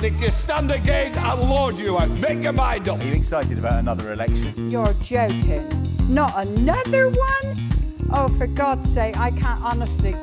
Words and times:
But 0.00 0.12
if 0.12 0.20
you 0.22 0.30
stand 0.30 0.70
again, 0.70 1.12
I'll 1.18 1.46
lord 1.46 1.76
you 1.76 1.98
out. 1.98 2.08
Make 2.08 2.42
your 2.42 2.54
mind 2.54 2.88
up. 2.88 3.00
Are 3.00 3.04
you 3.04 3.12
excited 3.12 3.58
about 3.58 3.72
another 3.72 4.12
election? 4.12 4.70
You're 4.70 4.94
joking. 5.02 5.68
Not 6.08 6.32
another 6.36 7.10
one? 7.10 7.68
Oh, 8.10 8.28
for 8.38 8.46
God's 8.46 8.92
sake, 8.92 9.16
I 9.16 9.30
can't 9.30 9.62
honestly. 9.62 10.14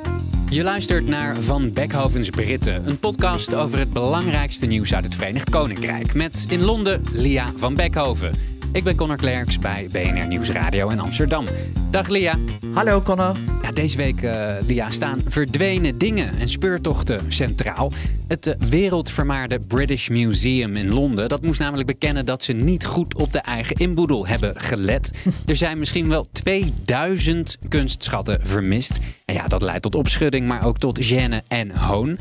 Je 0.50 0.64
luistert 0.64 1.08
naar 1.08 1.36
Van 1.42 1.74
Beckhovens 1.74 2.30
Britten, 2.30 2.88
een 2.88 3.00
podcast 3.00 3.56
over 3.56 3.80
het 3.80 3.94
belangrijkste 3.94 4.66
nieuws 4.66 4.94
uit 4.94 5.04
het 5.04 5.16
Verenigd 5.16 5.50
Koninkrijk. 5.50 6.14
Met 6.14 6.46
in 6.50 6.64
Londen 6.64 7.04
Lia 7.12 7.46
van 7.56 7.74
Beckhoven. 7.74 8.36
Ik 8.72 8.84
ben 8.84 8.96
Connor 8.96 9.18
Klerks 9.18 9.60
bij 9.60 9.88
BNR 9.92 10.28
Nieuwsradio 10.28 10.90
in 10.90 11.00
Amsterdam. 11.00 11.46
Dag 11.90 12.08
Lia. 12.08 12.36
Hallo 12.74 13.02
Connor. 13.02 13.57
Ja, 13.68 13.74
deze 13.74 13.98
week, 13.98 14.22
uh, 14.22 14.54
Lia, 14.66 14.90
staan 14.90 15.22
verdwenen 15.26 15.98
dingen 15.98 16.38
en 16.40 16.50
speurtochten 16.50 17.22
centraal. 17.28 17.92
Het 18.28 18.48
uh, 18.48 18.54
wereldvermaarde 18.70 19.60
British 19.60 20.08
Museum 20.08 20.76
in 20.76 20.94
Londen, 20.94 21.30
dat 21.30 21.42
moest 21.42 21.60
namelijk 21.60 21.88
bekennen 21.88 22.26
dat 22.26 22.44
ze 22.44 22.54
niet 22.54 22.86
goed 22.86 23.16
op 23.16 23.32
de 23.34 23.40
eigen 23.40 23.76
inboedel 23.76 24.28
hebben 24.28 24.60
gelet. 24.60 25.12
er 25.46 25.56
zijn 25.56 25.80
misschien 25.80 26.10
wel 26.10 26.28
2000 26.32 27.58
kunstschatten 27.70 28.40
vermist. 28.44 28.98
En 29.26 29.34
ja, 29.34 29.48
dat 29.48 29.62
leidt 29.62 29.82
tot 29.82 29.96
opschudding, 29.96 30.48
maar 30.48 30.66
ook 30.66 30.78
tot 30.78 31.12
gêne 31.12 31.48
en 31.48 31.78
hoon. 31.78 32.18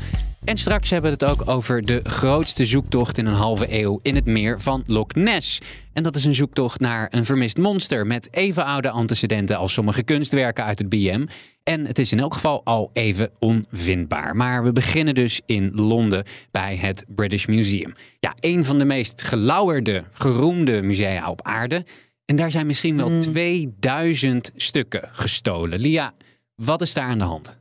En 0.47 0.57
straks 0.57 0.89
hebben 0.89 1.17
we 1.17 1.25
het 1.25 1.33
ook 1.33 1.49
over 1.49 1.85
de 1.85 1.99
grootste 2.03 2.65
zoektocht 2.65 3.17
in 3.17 3.25
een 3.25 3.33
halve 3.33 3.81
eeuw 3.81 3.99
in 4.01 4.15
het 4.15 4.25
meer 4.25 4.61
van 4.61 4.83
Loch 4.85 5.13
Ness. 5.13 5.61
En 5.93 6.03
dat 6.03 6.15
is 6.15 6.25
een 6.25 6.35
zoektocht 6.35 6.79
naar 6.79 7.07
een 7.11 7.25
vermist 7.25 7.57
monster 7.57 8.07
met 8.07 8.27
even 8.33 8.65
oude 8.65 8.89
antecedenten 8.89 9.57
als 9.57 9.73
sommige 9.73 10.03
kunstwerken 10.03 10.63
uit 10.63 10.79
het 10.79 10.89
BM. 10.89 11.25
En 11.67 11.85
het 11.85 11.99
is 11.99 12.11
in 12.11 12.19
elk 12.19 12.33
geval 12.33 12.61
al 12.63 12.89
even 12.93 13.29
onvindbaar. 13.39 14.35
Maar 14.35 14.63
we 14.63 14.71
beginnen 14.71 15.15
dus 15.15 15.41
in 15.45 15.71
Londen 15.75 16.23
bij 16.51 16.75
het 16.75 17.05
British 17.07 17.45
Museum. 17.45 17.93
Ja, 18.19 18.33
een 18.39 18.65
van 18.65 18.77
de 18.77 18.85
meest 18.85 19.21
gelauwerde, 19.21 20.03
geroemde 20.11 20.81
musea 20.81 21.29
op 21.29 21.41
aarde. 21.41 21.85
En 22.25 22.35
daar 22.35 22.51
zijn 22.51 22.65
misschien 22.65 22.97
wel 22.97 23.19
2000 23.19 24.51
stukken 24.55 25.09
gestolen. 25.11 25.79
Lia, 25.79 26.13
wat 26.55 26.81
is 26.81 26.93
daar 26.93 27.07
aan 27.07 27.17
de 27.17 27.23
hand? 27.23 27.59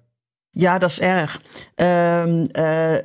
Ja, 0.59 0.79
dat 0.79 0.91
is 0.91 1.01
erg. 1.01 1.41
Um, 1.77 2.41
uh, 2.41 2.47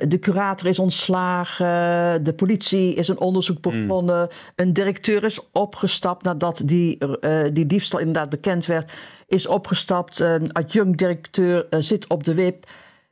de 0.08 0.18
curator 0.20 0.68
is 0.68 0.78
ontslagen. 0.78 2.24
De 2.24 2.32
politie 2.36 2.94
is 2.94 3.08
een 3.08 3.18
onderzoek 3.18 3.60
begonnen. 3.60 4.20
Mm. 4.20 4.28
Een 4.56 4.72
directeur 4.72 5.24
is 5.24 5.50
opgestapt 5.50 6.24
nadat 6.24 6.62
die, 6.64 6.98
uh, 7.20 7.44
die 7.52 7.66
diefstal 7.66 7.98
inderdaad 7.98 8.30
bekend 8.30 8.66
werd. 8.66 8.92
Is 9.26 9.46
opgestapt. 9.46 10.18
Een 10.18 10.52
adjunct-directeur 10.52 11.66
uh, 11.70 11.80
zit 11.80 12.06
op 12.06 12.24
de 12.24 12.34
wip. 12.34 12.66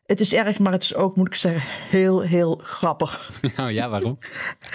Het 0.07 0.21
is 0.21 0.33
erg, 0.33 0.59
maar 0.59 0.73
het 0.73 0.83
is 0.83 0.95
ook, 0.95 1.17
moet 1.17 1.27
ik 1.27 1.35
zeggen, 1.35 1.63
heel, 1.89 2.21
heel 2.21 2.61
grappig. 2.63 3.31
Oh 3.61 3.71
ja, 3.71 3.89
waarom? 3.89 4.19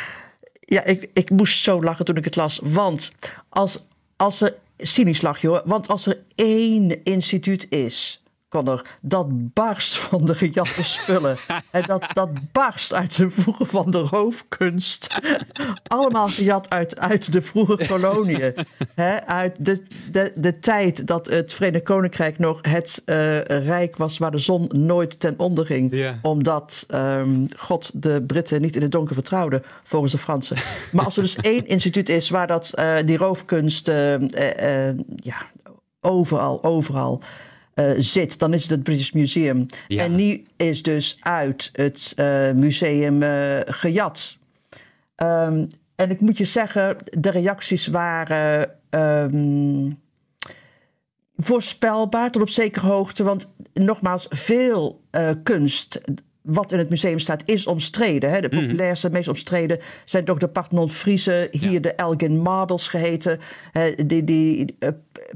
ja, 0.75 0.83
ik, 0.83 1.09
ik 1.13 1.29
moest 1.29 1.63
zo 1.63 1.83
lachen 1.83 2.05
toen 2.05 2.17
ik 2.17 2.25
het 2.25 2.35
las. 2.35 2.59
Want 2.63 3.11
als, 3.49 3.85
als 4.15 4.41
er. 4.41 4.53
Cynisch 4.77 5.21
lach 5.21 5.41
hoor. 5.41 5.61
Want 5.65 5.87
als 5.87 6.05
er 6.05 6.23
één 6.35 7.03
instituut 7.03 7.67
is 7.69 8.24
dat 9.01 9.53
barst 9.53 9.97
van 9.97 10.25
de 10.25 10.35
gejatte 10.35 10.83
spullen. 10.83 11.37
en 11.71 11.83
dat, 11.83 12.05
dat 12.13 12.29
barst 12.51 12.93
uit 12.93 13.17
de 13.17 13.29
vroege 13.29 13.65
van 13.65 13.91
de 13.91 13.99
roofkunst. 13.99 15.21
Allemaal 15.87 16.27
gejat 16.27 16.69
uit, 16.69 16.99
uit 16.99 17.31
de 17.31 17.41
vroege 17.41 17.87
koloniën. 17.87 18.53
uit 19.25 19.55
de, 19.59 19.83
de, 20.11 20.31
de 20.35 20.59
tijd 20.59 21.07
dat 21.07 21.27
het 21.27 21.53
Verenigd 21.53 21.83
Koninkrijk 21.83 22.39
nog 22.39 22.59
het 22.61 23.01
uh, 23.05 23.41
rijk 23.43 23.97
was 23.97 24.17
waar 24.17 24.31
de 24.31 24.39
zon 24.39 24.69
nooit 24.71 25.19
ten 25.19 25.39
onder 25.39 25.65
ging. 25.65 25.93
Yeah. 25.93 26.15
Omdat 26.21 26.85
um, 26.93 27.45
God 27.57 27.91
de 27.93 28.23
Britten 28.27 28.61
niet 28.61 28.75
in 28.75 28.81
het 28.81 28.91
donker 28.91 29.13
vertrouwde, 29.13 29.61
volgens 29.83 30.11
de 30.11 30.17
Fransen. 30.17 30.57
Maar 30.91 31.05
als 31.05 31.15
er 31.15 31.23
dus 31.23 31.35
één 31.35 31.67
instituut 31.67 32.09
is 32.09 32.29
waar 32.29 32.47
dat, 32.47 32.71
uh, 32.75 32.95
die 33.05 33.17
roofkunst 33.17 33.87
uh, 33.87 34.15
ja, 35.15 35.37
overal, 36.01 36.63
overal 36.63 37.21
uh, 37.75 37.91
zit, 37.97 38.39
dan 38.39 38.53
is 38.53 38.61
het 38.61 38.71
het 38.71 38.83
British 38.83 39.11
Museum. 39.11 39.65
Ja. 39.87 40.03
En 40.03 40.15
die 40.15 40.45
is 40.55 40.83
dus 40.83 41.17
uit 41.19 41.69
het 41.73 42.13
uh, 42.15 42.51
museum 42.51 43.23
uh, 43.23 43.59
gejat. 43.65 44.37
Um, 45.17 45.67
en 45.95 46.09
ik 46.09 46.19
moet 46.19 46.37
je 46.37 46.45
zeggen, 46.45 46.97
de 47.11 47.29
reacties 47.29 47.87
waren 47.87 48.69
um, 48.89 49.99
voorspelbaar 51.37 52.31
tot 52.31 52.41
op 52.41 52.49
zekere 52.49 52.87
hoogte. 52.87 53.23
Want 53.23 53.51
nogmaals, 53.73 54.27
veel 54.29 55.01
kunst 55.43 56.01
wat 56.45 56.71
in 56.71 56.77
het 56.77 56.89
museum 56.89 57.19
staat, 57.19 57.41
is 57.45 57.67
omstreden. 57.67 58.29
Hè? 58.29 58.41
De 58.41 58.49
populairste, 58.49 59.09
meest 59.09 59.27
omstreden 59.27 59.79
zijn 60.05 60.25
toch 60.25 60.37
de 60.37 60.47
Parthenon 60.47 60.89
Friese, 60.89 61.47
hier 61.51 61.71
ja. 61.71 61.79
de 61.79 61.93
Elgin 61.93 62.39
Marbles 62.39 62.87
geheten. 62.87 63.39
die 64.05 64.23
die 64.23 64.75
uh, 64.79 64.89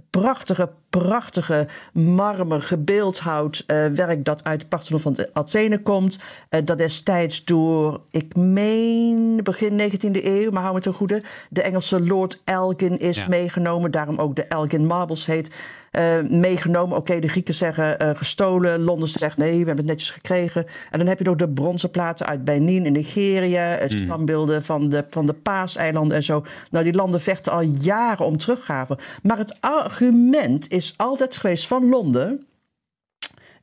prachtige, 0.09 0.69
prachtige 0.89 1.67
marmer 1.93 2.61
gebeeldhouwd 2.61 3.63
uh, 3.67 3.85
werk 3.85 4.25
dat 4.25 4.43
uit 4.43 4.59
het 4.59 4.69
Parthenon 4.69 4.99
van 4.99 5.17
Athene 5.33 5.81
komt. 5.81 6.19
Uh, 6.49 6.59
dat 6.65 6.77
destijds 6.77 7.45
door, 7.45 8.01
ik 8.11 8.35
meen 8.35 9.39
begin 9.43 9.91
19e 9.91 10.23
eeuw, 10.23 10.51
maar 10.51 10.63
hou 10.63 10.73
me 10.73 10.81
ten 10.81 10.93
goede, 10.93 11.23
de 11.49 11.61
Engelse 11.61 12.01
Lord 12.01 12.41
Elgin 12.45 12.99
is 12.99 13.17
ja. 13.17 13.27
meegenomen. 13.27 13.91
Daarom 13.91 14.17
ook 14.17 14.35
de 14.35 14.45
Elgin 14.45 14.85
Marbles 14.85 15.25
heet. 15.25 15.49
Uh, 15.91 16.21
meegenomen. 16.29 16.97
Oké, 16.97 17.11
okay, 17.11 17.21
de 17.21 17.27
Grieken 17.27 17.53
zeggen 17.53 18.03
uh, 18.03 18.09
gestolen. 18.13 18.81
Londen 18.81 19.07
zegt 19.07 19.37
nee, 19.37 19.51
we 19.51 19.57
hebben 19.57 19.77
het 19.77 19.85
netjes 19.85 20.11
gekregen. 20.11 20.65
En 20.91 20.99
dan 20.99 21.07
heb 21.07 21.17
je 21.17 21.23
nog 21.23 21.35
de 21.35 21.49
bronzen 21.49 21.91
platen 21.91 22.25
uit 22.25 22.43
Benin 22.43 22.85
in 22.85 22.93
Nigeria. 22.93 23.63
Het 23.63 23.93
mm. 23.93 24.05
standbeelden 24.05 24.63
van 24.63 24.89
de, 24.89 25.05
van 25.09 25.25
de 25.25 25.33
Paaseilanden 25.33 26.17
en 26.17 26.23
zo. 26.23 26.45
Nou, 26.69 26.83
die 26.83 26.93
landen 26.93 27.21
vechten 27.21 27.51
al 27.51 27.61
jaren 27.61 28.25
om 28.25 28.37
teruggave. 28.37 28.97
Maar 29.23 29.37
het 29.37 29.57
argument 29.59 30.71
is 30.71 30.93
altijd 30.97 31.37
geweest 31.37 31.67
van 31.67 31.89
Londen. 31.89 32.43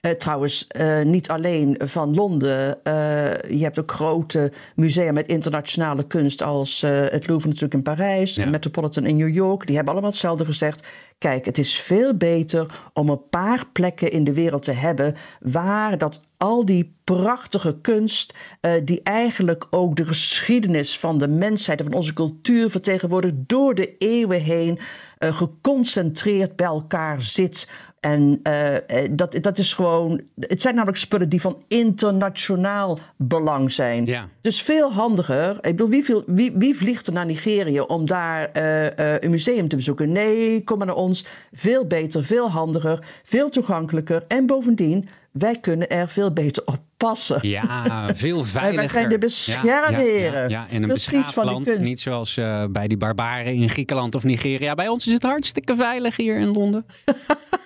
Uh, 0.00 0.12
trouwens, 0.12 0.66
uh, 0.80 1.02
niet 1.02 1.30
alleen 1.30 1.80
van 1.84 2.14
Londen. 2.14 2.78
Uh, 2.84 2.92
je 3.32 3.62
hebt 3.62 3.78
ook 3.78 3.92
grote 3.92 4.52
musea 4.74 5.12
met 5.12 5.26
internationale 5.26 6.06
kunst 6.06 6.42
als 6.42 6.80
het 6.80 7.26
Louvre 7.26 7.48
natuurlijk 7.48 7.74
in 7.74 7.82
Parijs, 7.82 8.34
ja. 8.34 8.48
Metropolitan 8.48 9.06
in 9.06 9.16
New 9.16 9.34
York. 9.34 9.66
Die 9.66 9.74
hebben 9.74 9.92
allemaal 9.92 10.10
hetzelfde 10.10 10.44
gezegd. 10.44 10.86
Kijk, 11.18 11.44
het 11.44 11.58
is 11.58 11.80
veel 11.80 12.16
beter 12.16 12.80
om 12.92 13.08
een 13.08 13.28
paar 13.28 13.66
plekken 13.72 14.10
in 14.10 14.24
de 14.24 14.32
wereld 14.32 14.62
te 14.62 14.72
hebben 14.72 15.16
waar 15.40 15.98
dat 15.98 16.20
al 16.36 16.64
die 16.64 16.96
prachtige 17.04 17.80
kunst, 17.80 18.34
uh, 18.60 18.72
die 18.84 19.02
eigenlijk 19.02 19.66
ook 19.70 19.96
de 19.96 20.04
geschiedenis 20.04 20.98
van 20.98 21.18
de 21.18 21.28
mensheid 21.28 21.78
en 21.78 21.84
van 21.84 21.94
onze 21.94 22.12
cultuur 22.12 22.70
vertegenwoordigt, 22.70 23.34
door 23.36 23.74
de 23.74 23.96
eeuwen 23.96 24.40
heen 24.40 24.78
uh, 25.18 25.36
geconcentreerd 25.36 26.56
bij 26.56 26.66
elkaar 26.66 27.20
zit. 27.20 27.68
En 28.06 28.40
uh, 28.42 28.76
dat, 29.10 29.38
dat 29.40 29.58
is 29.58 29.74
gewoon. 29.74 30.20
Het 30.40 30.60
zijn 30.60 30.74
namelijk 30.74 30.98
spullen 30.98 31.28
die 31.28 31.40
van 31.40 31.62
internationaal 31.68 32.98
belang 33.16 33.72
zijn. 33.72 34.06
Ja. 34.06 34.28
Dus 34.40 34.62
veel 34.62 34.92
handiger. 34.92 35.50
Ik 35.50 35.62
bedoel, 35.62 35.88
wie, 35.88 36.04
viel, 36.04 36.22
wie, 36.26 36.52
wie 36.54 36.76
vliegt 36.76 37.06
er 37.06 37.12
naar 37.12 37.26
Nigeria 37.26 37.82
om 37.82 38.06
daar 38.06 38.50
uh, 38.56 38.82
uh, 38.82 38.90
een 39.20 39.30
museum 39.30 39.68
te 39.68 39.76
bezoeken? 39.76 40.12
Nee, 40.12 40.64
kom 40.64 40.78
maar 40.78 40.86
naar 40.86 40.96
ons. 40.96 41.26
Veel 41.52 41.86
beter, 41.86 42.24
veel 42.24 42.50
handiger, 42.50 43.04
veel 43.24 43.48
toegankelijker. 43.48 44.24
En 44.28 44.46
bovendien, 44.46 45.08
wij 45.32 45.58
kunnen 45.60 45.88
er 45.88 46.08
veel 46.08 46.32
beter 46.32 46.62
op 46.66 46.78
passen. 46.96 47.48
Ja, 47.48 47.86
veel 48.14 48.44
veiliger. 48.44 48.76
wij 48.76 48.88
zijn 48.88 49.08
de 49.08 49.18
beschermheren. 49.18 50.32
Ja, 50.32 50.42
ja, 50.42 50.48
ja, 50.48 50.66
in 50.68 50.82
een 50.82 50.88
beschaafd 50.88 51.36
land. 51.36 51.78
Niet 51.80 52.00
zoals 52.00 52.36
uh, 52.36 52.64
bij 52.70 52.88
die 52.88 52.96
barbaren 52.96 53.54
in 53.54 53.68
Griekenland 53.68 54.14
of 54.14 54.24
Nigeria. 54.24 54.74
Bij 54.74 54.88
ons 54.88 55.06
is 55.06 55.12
het 55.12 55.22
hartstikke 55.22 55.76
veilig 55.76 56.16
hier 56.16 56.38
in 56.38 56.52
Londen. 56.52 56.86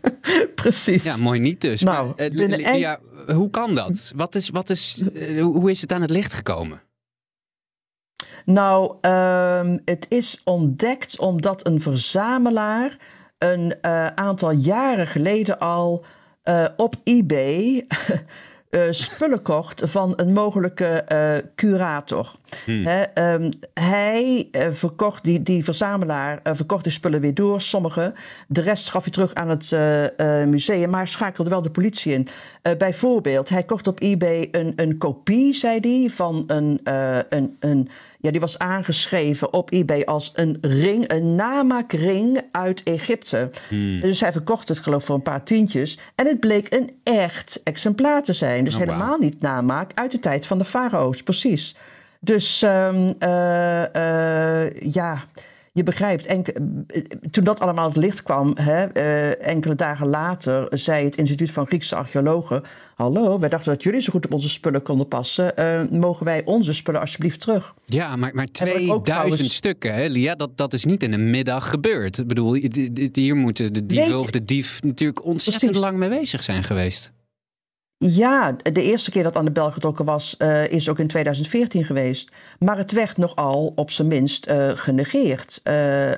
Precies. 0.54 1.04
Ja, 1.04 1.16
mooi 1.16 1.40
niet 1.40 1.60
dus. 1.60 1.82
Nou, 1.82 2.12
maar, 2.16 2.30
uh, 2.30 2.78
ja, 2.78 3.00
hoe 3.34 3.50
kan 3.50 3.74
dat? 3.74 4.12
Wat 4.16 4.34
is, 4.34 4.48
wat 4.48 4.70
is, 4.70 5.02
uh, 5.12 5.42
hoe 5.42 5.70
is 5.70 5.80
het 5.80 5.92
aan 5.92 6.00
het 6.00 6.10
licht 6.10 6.32
gekomen? 6.32 6.80
Nou, 8.44 8.96
um, 9.00 9.80
het 9.84 10.06
is 10.08 10.40
ontdekt 10.44 11.18
omdat 11.18 11.66
een 11.66 11.80
verzamelaar 11.80 12.96
een 13.38 13.74
uh, 13.82 14.06
aantal 14.06 14.50
jaren 14.50 15.06
geleden 15.06 15.58
al 15.58 16.04
uh, 16.44 16.66
op 16.76 16.94
eBay 17.04 17.86
eh, 18.70 18.80
spullen 18.90 19.42
kocht 19.42 19.82
van 19.84 20.12
een 20.16 20.32
mogelijke 20.32 20.86
eh, 20.86 21.32
curator. 21.54 22.34
Hè, 22.64 23.00
ehm, 23.00 23.50
hij 23.74 24.48
eh, 24.50 24.68
verkocht, 24.70 25.24
die, 25.24 25.42
die 25.42 25.64
verzamelaar, 25.64 26.40
verkocht 26.42 26.84
de 26.84 26.90
spullen 26.90 27.20
weer 27.20 27.34
door, 27.34 27.60
sommige. 27.60 28.12
De 28.48 28.60
rest 28.60 28.90
gaf 28.90 29.02
hij 29.02 29.12
terug 29.12 29.34
aan 29.34 29.48
het 29.48 29.70
museum, 30.48 30.90
maar 30.90 31.08
schakelde 31.08 31.50
wel 31.50 31.62
de 31.62 31.70
politie 31.70 32.12
in. 32.12 32.28
Bijvoorbeeld, 32.78 33.48
hij 33.48 33.64
kocht 33.64 33.86
op 33.86 34.00
eBay 34.00 34.48
een, 34.50 34.72
een 34.76 34.98
kopie, 34.98 35.54
zei 35.54 35.78
hij, 35.80 36.10
van 36.10 36.44
een, 36.46 36.80
een, 37.28 37.56
een 37.60 37.88
ja, 38.20 38.30
die 38.30 38.40
was 38.40 38.58
aangeschreven 38.58 39.52
op 39.52 39.72
eBay 39.72 40.02
als 40.02 40.32
een 40.34 40.58
ring, 40.60 41.10
een 41.10 41.34
namaakring 41.34 42.42
uit 42.52 42.82
Egypte. 42.82 43.50
Dus 44.00 44.20
hij 44.20 44.32
verkocht 44.32 44.68
het 44.68 44.78
geloof 44.78 45.04
voor 45.04 45.14
een 45.14 45.22
paar 45.22 45.44
tientjes. 45.44 45.98
En 46.14 46.26
het 46.26 46.40
bleek 46.40 46.74
een 46.74 46.90
echt 47.02 47.60
exemplaar 47.64 48.22
te 48.22 48.32
zijn. 48.32 48.64
Dus 48.64 48.74
Oh, 48.74 48.80
helemaal 48.80 49.18
niet 49.18 49.40
namaak 49.40 49.90
uit 49.94 50.10
de 50.10 50.20
tijd 50.20 50.46
van 50.46 50.58
de 50.58 50.64
farao's, 50.64 51.22
precies. 51.22 51.76
Dus 52.20 52.62
eh, 52.62 52.88
eh, 54.64 54.92
ja, 54.92 55.24
je 55.78 55.84
begrijpt. 55.84 56.26
enke- 56.26 56.52
eh, 56.86 57.02
toen 57.30 57.44
dat 57.44 57.60
allemaal 57.60 57.88
het 57.88 57.96
licht 57.96 58.22
kwam, 58.22 58.52
hè, 58.60 58.84
eh, 58.84 59.46
enkele 59.48 59.74
dagen 59.74 60.06
later, 60.06 60.66
zei 60.70 61.04
het 61.04 61.16
Instituut 61.16 61.50
van 61.50 61.66
Griekse 61.66 61.94
Archeologen: 61.96 62.62
Hallo, 62.94 63.38
wij 63.38 63.48
dachten 63.48 63.72
dat 63.72 63.82
jullie 63.82 64.00
zo 64.00 64.12
goed 64.12 64.24
op 64.24 64.32
onze 64.32 64.48
spullen 64.48 64.82
konden 64.82 65.08
passen. 65.08 65.56
Eh, 65.56 65.80
mogen 65.90 66.24
wij 66.24 66.42
onze 66.44 66.72
spullen 66.72 67.00
alsjeblieft 67.00 67.40
terug? 67.40 67.74
Ja, 67.86 68.16
maar, 68.16 68.16
maar 68.18 68.30
wat 68.34 68.38
ik 68.44 68.44
ook 68.44 68.54
2000 68.54 69.04
trouwens- 69.04 69.54
stukken, 69.54 69.94
hè, 69.94 70.06
Lia, 70.06 70.34
dat, 70.34 70.56
dat 70.56 70.72
is 70.72 70.84
niet 70.84 71.02
in 71.02 71.12
een 71.12 71.30
middag 71.30 71.70
gebeurd. 71.70 72.18
Ik 72.18 72.26
bedoel, 72.26 72.58
hier 73.12 73.36
moeten 73.36 73.72
de 73.72 73.86
dieven 73.86 74.08
Nee. 74.08 74.18
of 74.18 74.30
de 74.30 74.44
dief 74.44 74.82
natuurlijk 74.82 75.24
ontzettend 75.24 75.64
Precies. 75.70 75.86
lang 75.86 75.98
mee 75.98 76.08
bezig 76.20 76.42
zijn 76.42 76.62
geweest. 76.62 77.12
Ja, 77.98 78.56
de 78.62 78.82
eerste 78.82 79.10
keer 79.10 79.22
dat 79.22 79.36
aan 79.36 79.44
de 79.44 79.50
bel 79.50 79.70
getrokken 79.70 80.04
was, 80.04 80.36
eh, 80.36 80.66
is 80.68 80.88
ook 80.88 80.98
in 80.98 81.06
2014 81.06 81.84
geweest. 81.84 82.30
Maar 82.58 82.76
het 82.78 82.92
werd 82.92 83.16
nogal 83.16 83.72
op 83.74 83.90
zijn 83.90 84.08
minst 84.08 84.46
eh, 84.46 84.70
genegeerd, 84.74 85.60
eh, 85.62 86.10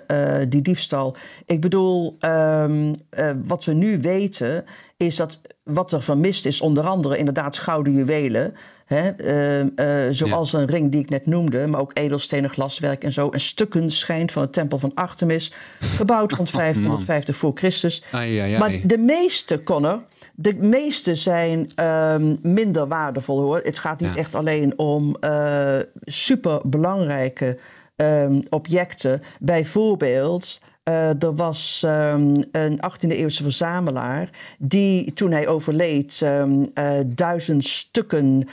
die 0.49 0.63
diefstal. 0.63 1.17
Ik 1.47 1.61
bedoel, 1.61 2.17
ehm, 2.19 2.95
eh, 3.11 3.31
wat 3.47 3.65
we 3.65 3.73
nu 3.73 4.01
weten, 4.01 4.65
is 4.97 5.17
dat 5.17 5.41
wat 5.65 5.93
er 5.93 6.03
vermist 6.03 6.47
is, 6.47 6.61
onder 6.61 6.85
andere 6.87 7.17
inderdaad 7.17 7.59
gouden 7.59 7.93
juwelen. 7.93 8.55
Hè, 8.87 9.09
ehm, 9.09 9.69
eh, 9.75 10.09
zoals 10.11 10.53
een 10.53 10.67
ring 10.67 10.93
die 10.93 11.01
ik 11.01 11.11
net 11.11 11.27
noemde, 11.27 11.67
maar 11.67 11.81
ook 11.81 11.99
edelstenen, 11.99 12.51
glaswerk 12.51 13.05
en 13.05 13.13
zo. 13.13 13.29
En 13.29 13.41
stukken 13.41 13.91
schijnt 13.91 14.33
van 14.33 14.43
de 14.43 14.51
tempel 14.51 14.79
van 14.79 14.95
Artemis, 14.95 15.53
gebouwd 15.79 16.33
rond 16.33 16.51
550 16.61 17.37
voor 17.37 17.53
Christus. 17.55 18.03
Ai, 18.13 18.39
ai, 18.39 18.53
ai. 18.53 18.59
Maar 18.59 18.81
de 18.85 18.99
meeste, 18.99 19.63
Connor, 19.63 20.03
de 20.41 20.55
meeste 20.55 21.15
zijn 21.15 21.71
ehm, 21.75 22.37
minder 22.43 22.89
waardevol 22.89 23.41
hoor. 23.41 23.61
Het 23.65 23.79
gaat 23.79 24.01
niet 24.01 24.15
Ja. 24.15 24.17
echt 24.17 24.35
alleen 24.35 24.79
om 24.79 25.17
eh 25.21 25.79
super 26.05 26.61
belangrijke 26.65 27.59
ehm, 27.97 28.41
objecten. 28.49 29.23
Bijvoorbeeld. 29.41 30.61
eh, 30.83 31.23
er 31.23 31.35
was 31.35 31.83
ehm, 31.85 32.43
een 32.53 32.79
18e 32.81 33.09
eeuwse 33.09 33.43
verzamelaar 33.43 34.31
die 34.59 35.13
toen 35.13 35.31
hij 35.31 35.49
overleed 35.49 36.21
eh, 36.23 37.01
duizend 37.07 37.65
stukken 37.65 38.49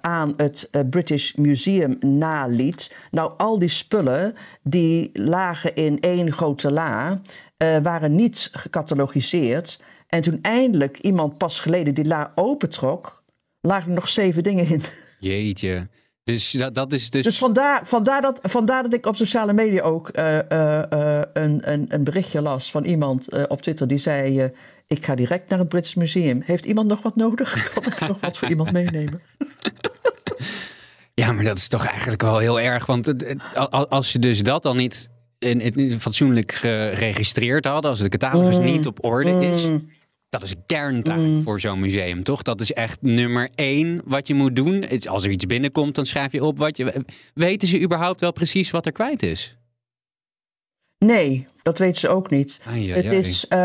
aan 0.00 0.34
het 0.36 0.70
British 0.90 1.32
Museum 1.34 1.96
naliet. 2.00 2.96
Nou, 3.10 3.32
al 3.36 3.58
die 3.58 3.68
spullen 3.68 4.34
die 4.62 5.10
lagen 5.12 5.74
in 5.74 6.00
één 6.00 6.32
grote 6.32 6.70
la, 6.70 7.18
waren 7.82 8.14
niet 8.14 8.48
gecatalogiseerd. 8.52 9.78
En 10.10 10.22
toen 10.22 10.38
eindelijk 10.42 10.98
iemand 10.98 11.38
pas 11.38 11.60
geleden 11.60 11.94
die 11.94 12.04
la 12.04 12.32
opentrok, 12.34 13.22
lagen 13.60 13.88
er 13.88 13.94
nog 13.94 14.08
zeven 14.08 14.42
dingen 14.42 14.68
in. 14.68 14.82
Jeetje. 15.18 15.88
Dus 16.24 16.50
dat, 16.50 16.74
dat 16.74 16.92
is 16.92 17.10
dus... 17.10 17.24
Dus 17.24 17.38
vandaar, 17.38 17.86
vandaar, 17.86 18.20
dat, 18.22 18.38
vandaar 18.42 18.82
dat 18.82 18.92
ik 18.94 19.06
op 19.06 19.16
sociale 19.16 19.52
media 19.52 19.82
ook 19.82 20.08
eh, 20.08 20.38
eh, 20.38 20.92
eh, 20.92 21.22
een, 21.32 21.72
een, 21.72 21.84
een 21.88 22.04
berichtje 22.04 22.40
las 22.40 22.70
van 22.70 22.84
iemand 22.84 23.48
op 23.48 23.62
Twitter 23.62 23.86
die 23.88 23.98
zei: 23.98 24.50
Ik 24.86 25.04
ga 25.04 25.14
direct 25.14 25.48
naar 25.48 25.58
het 25.58 25.68
British 25.68 25.94
Museum. 25.94 26.42
Heeft 26.44 26.64
iemand 26.64 26.88
nog 26.88 27.02
wat 27.02 27.16
nodig? 27.16 27.52
Kan 27.74 27.84
ik 27.84 28.00
nog 28.08 28.20
wat 28.20 28.38
voor 28.38 28.48
iemand 28.48 28.72
meenemen? 28.72 29.20
Ja, 31.14 31.32
maar 31.32 31.44
dat 31.44 31.56
is 31.56 31.68
toch 31.68 31.84
eigenlijk 31.86 32.22
wel 32.22 32.38
heel 32.38 32.60
erg. 32.60 32.86
Want 32.86 33.14
als 33.88 34.12
je 34.12 34.18
dus 34.18 34.42
dat 34.42 34.66
al 34.66 34.74
niet 34.74 35.10
in, 35.38 35.60
in- 35.60 36.00
fatsoenlijk 36.00 36.52
geregistreerd 36.52 37.64
had, 37.64 37.84
als 37.84 37.98
de 37.98 38.08
catalogus 38.08 38.58
Mm. 38.58 38.64
niet 38.64 38.86
op 38.86 39.04
orde 39.04 39.46
is, 39.46 39.68
dat 40.30 40.42
is 40.42 40.54
kerntaak 40.66 41.42
voor 41.42 41.60
zo'n 41.60 41.80
museum, 41.80 42.22
toch? 42.22 42.42
Dat 42.42 42.60
is 42.60 42.72
echt 42.72 43.02
nummer 43.02 43.50
één 43.54 44.00
wat 44.04 44.26
je 44.26 44.34
moet 44.34 44.56
doen. 44.56 44.84
Als 45.08 45.24
er 45.24 45.30
iets 45.30 45.46
binnenkomt, 45.46 45.94
dan 45.94 46.06
schrijf 46.06 46.32
je 46.32 46.44
op 46.44 46.58
wat 46.58 46.76
je. 46.76 47.04
Weten 47.34 47.68
ze 47.68 47.80
überhaupt 47.80 48.20
wel 48.20 48.32
precies 48.32 48.70
wat 48.70 48.86
er 48.86 48.92
kwijt 48.92 49.22
is? 49.22 49.56
Nee, 50.98 51.46
dat 51.62 51.78
weten 51.78 52.00
ze 52.00 52.08
ook 52.08 52.30
niet. 52.30 52.60
Ai, 52.64 52.90
ai, 52.90 53.02
het 53.02 53.26
is. 53.26 53.46
eh, 53.48 53.58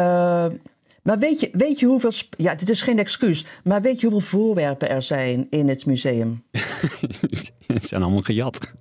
maar 1.04 1.20
weet 1.20 1.40
je, 1.40 1.50
weet 1.52 1.80
je 1.80 1.86
hoeveel. 1.86 2.12
Ja, 2.38 2.56
dit 2.56 2.70
is 2.70 2.82
geen 2.82 3.00
excuus. 3.00 3.46
Maar 3.64 3.82
weet 3.82 4.00
je 4.00 4.08
hoeveel 4.08 4.28
voorwerpen 4.40 4.90
er 4.90 5.02
zijn 5.04 5.48
in 5.50 5.68
het 5.68 5.86
museum? 5.86 6.44
Het 7.68 7.86
zijn 7.86 8.02
allemaal 8.02 8.22
gejat. 8.22 8.74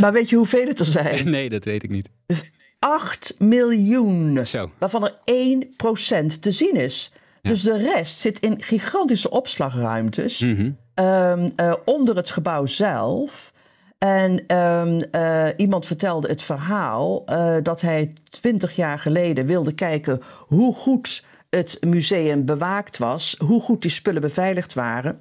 Maar 0.00 0.12
weet 0.12 0.28
je 0.28 0.36
hoeveel 0.36 0.66
het 0.66 0.80
er 0.80 0.86
zijn? 0.86 1.30
Nee, 1.30 1.48
dat 1.48 1.64
weet 1.64 1.82
ik 1.82 1.90
niet. 1.90 2.10
8 2.84 3.34
miljoen. 3.38 4.46
Zo. 4.46 4.70
Waarvan 4.78 5.04
er 5.04 5.14
1% 5.24 6.40
te 6.40 6.52
zien 6.52 6.74
is. 6.74 7.12
Dus 7.42 7.62
de 7.62 7.76
rest 7.76 8.18
zit 8.18 8.40
in 8.40 8.62
gigantische 8.62 9.30
opslagruimtes. 9.30 10.38
Mhm. 10.38 10.70
ehm, 10.94 11.50
eh, 11.56 11.74
onder 11.84 12.16
het 12.16 12.30
gebouw 12.30 12.66
zelf. 12.66 13.52
En 13.98 14.46
ehm, 14.46 15.02
eh, 15.10 15.48
iemand 15.56 15.86
vertelde 15.86 16.28
het 16.28 16.42
verhaal 16.42 17.22
eh, 17.26 17.56
dat 17.62 17.80
hij 17.80 18.12
twintig 18.30 18.76
jaar 18.76 18.98
geleden 18.98 19.46
wilde 19.46 19.72
kijken 19.72 20.22
hoe 20.46 20.74
goed 20.74 21.24
het 21.50 21.78
museum 21.80 22.44
bewaakt 22.44 22.98
was, 22.98 23.36
hoe 23.38 23.60
goed 23.60 23.82
die 23.82 23.90
spullen 23.90 24.22
beveiligd 24.22 24.74
waren. 24.74 25.20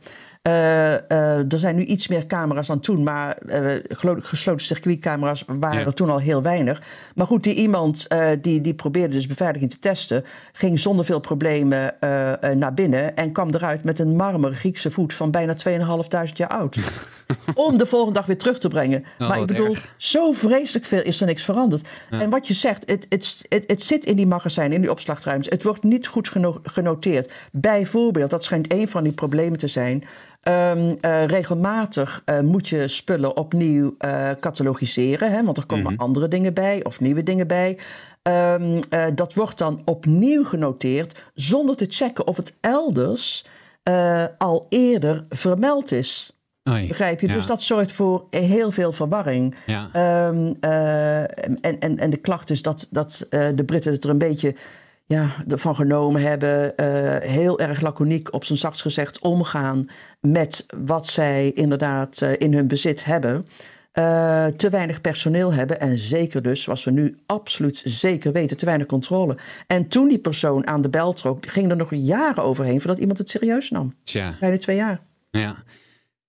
Eh, 0.53 0.93
eh, 0.93 1.51
er 1.53 1.59
zijn 1.59 1.75
nu 1.75 1.83
iets 1.83 2.07
meer 2.07 2.25
camera's 2.25 2.67
dan 2.67 2.79
toen, 2.79 3.03
maar 3.03 3.37
eh, 3.37 3.75
gelo- 3.89 4.19
gesloten 4.21 4.65
circuitcamera's 4.65 5.43
waren 5.47 5.79
Ja. 5.79 5.85
er 5.85 5.93
toen 5.93 6.09
al 6.09 6.17
heel 6.19 6.41
weinig. 6.41 6.81
Maar 7.15 7.27
goed, 7.27 7.43
die 7.43 7.55
iemand 7.55 8.07
die, 8.41 8.61
die 8.61 8.73
probeerde 8.73 9.13
dus 9.13 9.27
beveiliging 9.27 9.71
te 9.71 9.79
testen, 9.79 10.23
ging 10.53 10.79
zonder 10.79 11.05
veel 11.05 11.19
problemen 11.19 11.95
naar 12.55 12.73
binnen 12.73 13.15
en 13.15 13.31
kwam 13.31 13.49
eruit 13.53 13.83
met 13.83 13.99
een 13.99 14.15
marmer 14.15 14.53
Griekse 14.53 14.91
voet 14.91 15.13
van 15.13 15.31
bijna 15.31 15.55
2.500 15.55 16.37
jaar 16.37 16.49
oud. 16.49 16.77
om 17.55 17.77
de 17.77 17.85
volgende 17.85 18.13
dag 18.13 18.25
weer 18.25 18.37
terug 18.37 18.59
te 18.59 18.67
brengen. 18.67 19.05
maar 19.19 19.39
ik 19.39 19.45
bedoel, 19.47 19.69
erg. 19.69 19.93
zo 19.97 20.31
vreselijk 20.31 20.85
veel 20.85 21.01
is 21.01 21.19
er 21.21 21.25
niks 21.27 21.43
veranderd. 21.43 21.87
En 22.09 22.29
wat 22.29 22.47
je 22.47 22.53
zegt, 22.53 22.83
het, 22.89 23.05
het, 23.09 23.45
het, 23.49 23.63
het 23.67 23.83
zit 23.83 24.05
in 24.05 24.15
die 24.15 24.27
magazijnen, 24.27 24.75
in 24.75 24.81
die 24.81 24.91
opslagruimtes. 24.91 25.51
Het 25.51 25.63
wordt 25.63 25.83
niet 25.83 26.07
goed 26.07 26.29
geno- 26.29 26.59
genoteerd. 26.63 27.31
Bijvoorbeeld, 27.51 28.29
dat 28.29 28.43
schijnt 28.43 28.73
een 28.73 28.87
van 28.87 29.03
die 29.03 29.13
problemen 29.13 29.57
te 29.59 29.67
zijn. 29.67 30.03
Ehm, 30.43 30.95
eh, 31.01 31.25
regelmatig 31.25 32.21
eh, 32.25 32.39
moet 32.39 32.67
je 32.67 32.87
spullen 32.87 33.37
opnieuw 33.37 33.95
eh, 33.97 34.29
catalogiseren, 34.39 35.31
hè, 35.31 35.43
want 35.43 35.57
er 35.57 35.65
komen 35.65 35.97
andere 35.97 36.27
dingen 36.27 36.53
bij 36.53 36.83
of 36.83 36.99
nieuwe 36.99 37.23
dingen 37.23 37.47
bij. 37.47 37.77
Ehm, 38.21 38.81
eh, 38.89 39.05
dat 39.15 39.33
wordt 39.33 39.57
dan 39.57 39.81
opnieuw 39.85 40.43
genoteerd 40.43 41.23
zonder 41.33 41.75
te 41.75 41.85
checken 41.89 42.27
of 42.27 42.37
het 42.37 42.55
elders 42.61 43.45
al 44.37 44.65
eerder 44.69 45.25
vermeld 45.29 45.91
is. 45.91 46.37
Oei. 46.69 46.87
Begrijp 46.87 47.19
je? 47.19 47.27
Ja. 47.27 47.33
Dus 47.33 47.45
dat 47.45 47.61
zorgt 47.61 47.91
voor 47.91 48.25
heel 48.29 48.71
veel 48.71 48.91
verwarring. 48.91 49.55
Ja. 49.65 49.89
Ehm, 49.93 50.53
eh, 50.59 51.21
en, 51.21 51.79
en, 51.79 51.97
en 51.97 52.09
de 52.09 52.17
klacht 52.17 52.49
is 52.49 52.61
dat, 52.61 52.87
dat 52.91 53.27
de 53.29 53.63
Britten 53.65 53.91
het 53.91 54.03
er 54.03 54.09
een 54.09 54.17
beetje 54.17 54.55
ja, 55.05 55.29
ervan 55.47 55.75
genomen 55.75 56.21
hebben. 56.21 56.73
heel 57.29 57.59
erg 57.59 57.81
laconiek, 57.81 58.33
op 58.33 58.43
zijn 58.43 58.59
zachtst 58.59 58.81
gezegd, 58.81 59.19
omgaan 59.19 59.87
met 60.27 60.65
wat 60.85 61.07
zij 61.07 61.51
inderdaad 61.51 62.21
eh, 62.21 62.31
in 62.37 62.53
hun 62.53 62.67
bezit 62.67 63.05
hebben. 63.05 63.43
Eh, 63.91 64.45
te 64.45 64.69
weinig 64.69 65.01
personeel 65.01 65.53
hebben 65.53 65.79
en 65.79 65.97
zeker 65.97 66.41
dus, 66.41 66.61
zoals 66.63 66.83
we 66.83 66.91
nu 66.91 67.17
absoluut 67.25 67.81
zeker 67.85 68.31
weten, 68.31 68.57
te 68.57 68.65
weinig 68.65 68.87
controle. 68.87 69.37
En 69.67 69.87
toen 69.87 70.07
die 70.07 70.19
persoon 70.19 70.67
aan 70.67 70.81
de 70.81 70.89
bel 70.89 71.13
trok, 71.13 71.45
ging 71.47 71.69
er 71.69 71.75
nog 71.75 71.95
jaren 71.95 72.43
overheen 72.43 72.81
voordat 72.81 72.99
iemand 72.99 73.17
het 73.17 73.29
serieus 73.29 73.69
nam. 73.69 73.93
Tja. 74.03 74.35
Bijna 74.39 74.57
twee 74.57 74.75
jaar. 74.75 75.01
Ja. 75.31 75.63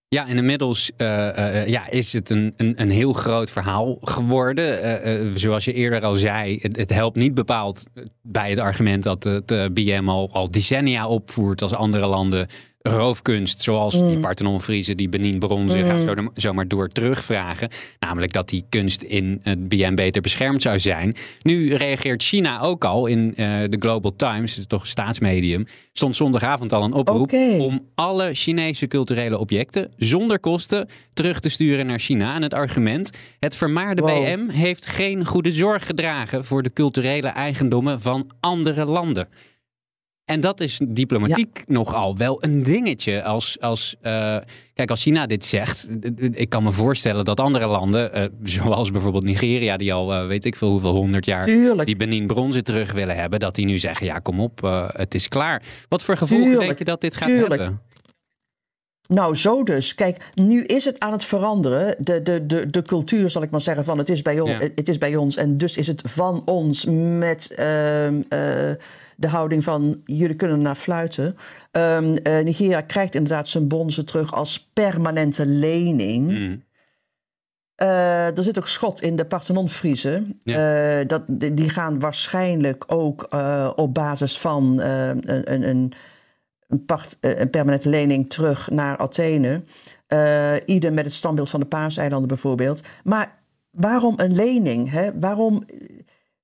Ja, 0.08 0.28
en 0.28 0.36
inmiddels 0.36 0.92
eh, 0.96 1.66
ja, 1.66 1.90
is 1.90 2.12
het 2.12 2.30
een, 2.30 2.54
een, 2.56 2.72
een 2.76 2.90
heel 2.90 3.12
groot 3.12 3.50
verhaal 3.50 3.98
geworden. 4.00 5.38
Zoals 5.38 5.64
je 5.64 5.72
eerder 5.72 6.04
al 6.04 6.14
zei, 6.14 6.58
het, 6.62 6.76
het 6.76 6.90
helpt 6.90 7.16
niet 7.16 7.34
bepaald 7.34 7.84
bij 8.22 8.50
het 8.50 8.58
argument 8.58 9.02
dat 9.02 9.24
het 9.24 9.74
BM 9.74 10.08
al, 10.08 10.28
al 10.32 10.50
decennia 10.50 11.08
opvoert 11.08 11.62
als 11.62 11.74
andere 11.74 12.06
landen 12.06 12.46
roofkunst, 12.88 13.60
zoals 13.60 13.94
die 13.94 14.18
Parthenon-Friese, 14.18 14.94
die 14.94 15.08
Benin 15.08 15.38
bronzen, 15.38 15.84
ga 15.84 16.00
zo, 16.00 16.14
zomaar 16.34 16.68
door 16.68 16.88
terugvragen. 16.88 17.68
Namelijk 17.98 18.32
dat 18.32 18.48
die 18.48 18.64
kunst 18.68 19.02
in 19.02 19.40
het 19.42 19.68
BN 19.68 19.94
beter 19.94 20.22
beschermd 20.22 20.62
zou 20.62 20.78
zijn. 20.78 21.14
Nu 21.42 21.74
reageert 21.74 22.22
China 22.22 22.60
ook 22.60 22.84
al 22.84 23.06
in 23.06 23.32
eh, 23.36 23.46
de 23.46 23.76
Global 23.78 24.16
Times, 24.16 24.60
toch 24.66 24.86
staatsmedium, 24.86 25.66
stond 25.92 26.16
zondagavond 26.16 26.72
al 26.72 26.84
een 26.84 26.92
oproep 26.92 27.32
om 27.58 27.88
alle 27.94 28.34
Chinese 28.34 28.86
culturele 28.86 29.38
objecten 29.38 29.90
zonder 29.96 30.38
kosten 30.38 30.88
terug 31.12 31.40
te 31.40 31.48
sturen 31.48 31.86
naar 31.86 31.98
China. 31.98 32.34
En 32.34 32.42
het 32.42 32.54
argument, 32.54 33.10
het 33.38 33.56
vermaarde 33.56 34.02
Wow. 34.04 34.24
BM 34.24 34.48
heeft 34.48 34.86
geen 34.86 35.24
goede 35.24 35.52
zorg 35.52 35.86
gedragen 35.86 36.44
voor 36.44 36.62
de 36.62 36.72
culturele 36.72 37.28
eigendommen 37.28 38.00
van 38.00 38.30
andere 38.40 38.84
landen. 38.84 39.28
En 40.24 40.40
dat 40.40 40.60
is 40.60 40.80
diplomatiek 40.88 41.62
nogal 41.66 42.16
wel 42.16 42.44
een 42.44 42.62
dingetje. 42.62 43.22
Als, 43.22 43.60
als, 43.60 43.96
eh, 44.00 44.36
kijk, 44.74 44.90
als 44.90 45.02
China 45.02 45.26
dit 45.26 45.44
zegt, 45.44 45.88
ik 46.32 46.48
kan 46.48 46.62
me 46.62 46.72
voorstellen 46.72 47.24
dat 47.24 47.40
andere 47.40 47.66
landen, 47.66 48.12
eh, 48.12 48.24
zoals 48.42 48.90
bijvoorbeeld 48.90 49.24
Nigeria, 49.24 49.76
die 49.76 49.92
al 49.92 50.12
eh, 50.14 50.26
weet 50.26 50.44
ik 50.44 50.56
veel 50.56 50.70
hoeveel 50.70 50.94
honderd 50.94 51.24
jaar 51.24 51.46
Tuurlijk. 51.46 51.86
die 51.86 51.96
Benin 51.96 52.26
bronzen 52.26 52.64
terug 52.64 52.92
willen 52.92 53.16
hebben, 53.16 53.40
dat 53.40 53.54
die 53.54 53.66
nu 53.66 53.78
zeggen, 53.78 54.06
ja 54.06 54.18
kom 54.18 54.40
op, 54.40 54.60
het 54.92 55.14
is 55.14 55.28
klaar. 55.28 55.62
Wat 55.88 56.02
voor 56.02 56.16
gevolgen 56.16 56.46
Tuurlijk, 56.46 56.66
denk 56.66 56.78
je 56.78 56.84
dat 56.84 57.00
dit 57.00 57.16
gaat 57.16 57.28
tuurlijk. 57.28 57.60
hebben? 57.60 57.80
Nou, 59.08 59.36
zo 59.36 59.62
dus. 59.62 59.94
Kijk, 59.94 60.30
nu 60.34 60.64
is 60.64 60.84
het 60.84 61.00
aan 61.00 61.12
het 61.12 61.24
veranderen. 61.24 61.94
De, 61.98 62.22
de, 62.22 62.46
de, 62.46 62.70
de 62.70 62.82
cultuur, 62.82 63.30
zal 63.30 63.42
ik 63.42 63.50
maar 63.50 63.60
zeggen, 63.60 63.84
van 63.84 63.98
het 63.98 64.08
is 64.08 64.22
bij, 64.22 64.40
on- 64.40 64.50
Ja. 64.50 64.58
het 64.58 64.88
is 64.88 64.98
bij 64.98 65.16
ons. 65.16 65.36
En 65.36 65.58
dus 65.58 65.76
is 65.76 65.86
het 65.86 66.02
van 66.04 66.42
ons 66.44 66.84
met 67.18 67.50
ehm, 67.56 68.22
eh, 68.28 68.70
de 69.16 69.28
houding 69.28 69.64
van 69.64 70.00
jullie 70.04 70.36
kunnen 70.36 70.62
naar 70.62 70.74
fluiten. 70.74 71.36
Ehm, 71.70 72.16
eh, 72.16 72.44
Nigeria 72.44 72.80
krijgt 72.80 73.14
inderdaad 73.14 73.48
zijn 73.48 73.66
bronzen 73.68 74.04
terug 74.06 74.32
als 74.32 74.68
permanente 74.72 75.46
lening. 75.46 76.30
Mm. 76.30 76.62
Eh, 77.74 78.36
er 78.38 78.44
zit 78.44 78.58
ook 78.58 78.68
schot 78.68 79.02
in 79.02 79.16
de 79.16 79.24
Parthenon-Friezen. 79.24 80.40
Dat, 81.06 81.22
die 81.28 81.68
gaan 81.70 82.00
waarschijnlijk 82.00 82.84
ook 82.86 83.28
op 83.76 83.94
basis 83.94 84.38
van 84.38 84.78
een, 84.80 85.52
een, 85.52 85.68
een, 85.68 85.92
eh, 86.68 87.38
een 87.38 87.50
permanente 87.50 87.88
lening 87.88 88.30
terug 88.30 88.70
naar 88.70 88.96
Athene. 88.96 89.64
Eh 90.06 90.54
ieder 90.66 90.92
met 90.92 91.04
het 91.04 91.14
standbeeld 91.14 91.50
van 91.50 91.60
de 91.60 91.66
Paaseilanden 91.66 92.28
bijvoorbeeld. 92.28 92.82
Maar 93.04 93.42
waarom 93.70 94.14
een 94.16 94.34
lening? 94.34 94.90
Hè? 94.90 95.18
Waarom, 95.18 95.64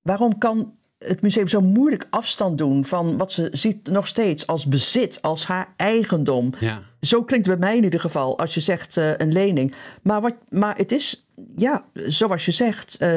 waarom 0.02 0.38
kan 0.38 0.74
het 1.06 1.22
museum 1.22 1.48
zo 1.48 1.60
moeilijk 1.60 2.06
afstand 2.10 2.58
doen 2.58 2.84
van 2.84 3.16
wat 3.16 3.32
ze 3.32 3.48
ziet 3.52 3.88
nog 3.88 4.06
steeds 4.06 4.46
als 4.46 4.66
bezit, 4.66 5.22
als 5.22 5.46
haar 5.46 5.72
eigendom? 5.76 6.52
Ja. 6.58 6.82
Zo 7.00 7.22
klinkt 7.22 7.46
het 7.46 7.58
bij 7.58 7.68
mij 7.68 7.76
in 7.76 7.84
ieder 7.84 8.00
geval 8.00 8.38
als 8.38 8.54
je 8.54 8.60
zegt 8.60 8.96
eh, 8.96 9.16
een 9.16 9.32
lening. 9.32 9.74
Maar, 10.02 10.20
wat, 10.20 10.34
maar 10.48 10.76
het 10.76 10.92
is, 10.92 11.26
ja, 11.56 11.84
zoals 11.94 12.44
je 12.44 12.50
zegt, 12.50 12.96
eh, 12.96 13.08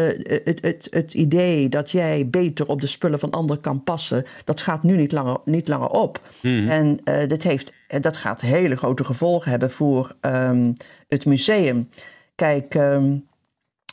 het, 0.43 0.61
het, 0.61 0.87
het 0.89 1.13
idee 1.13 1.69
dat 1.69 1.91
jij 1.91 2.29
beter 2.29 2.67
op 2.67 2.81
de 2.81 2.87
spullen 2.87 3.19
van 3.19 3.31
anderen 3.31 3.61
kan 3.61 3.83
passen, 3.83 4.25
dat 4.43 4.61
gaat 4.61 4.83
nu 4.83 4.95
niet 4.95 5.11
langer, 5.11 5.37
niet 5.45 5.67
langer 5.67 5.89
op. 5.89 6.21
En 6.41 6.99
eh, 7.03 7.27
dit 7.27 7.43
heeft, 7.43 7.73
dat 8.01 8.17
gaat 8.17 8.41
hele 8.41 8.75
grote 8.75 9.05
gevolgen 9.05 9.51
hebben 9.51 9.71
voor 9.71 10.15
ehm, 10.21 10.73
het 11.07 11.25
museum. 11.25 11.89
Kijk, 12.35 12.75
ehm, 12.75 13.17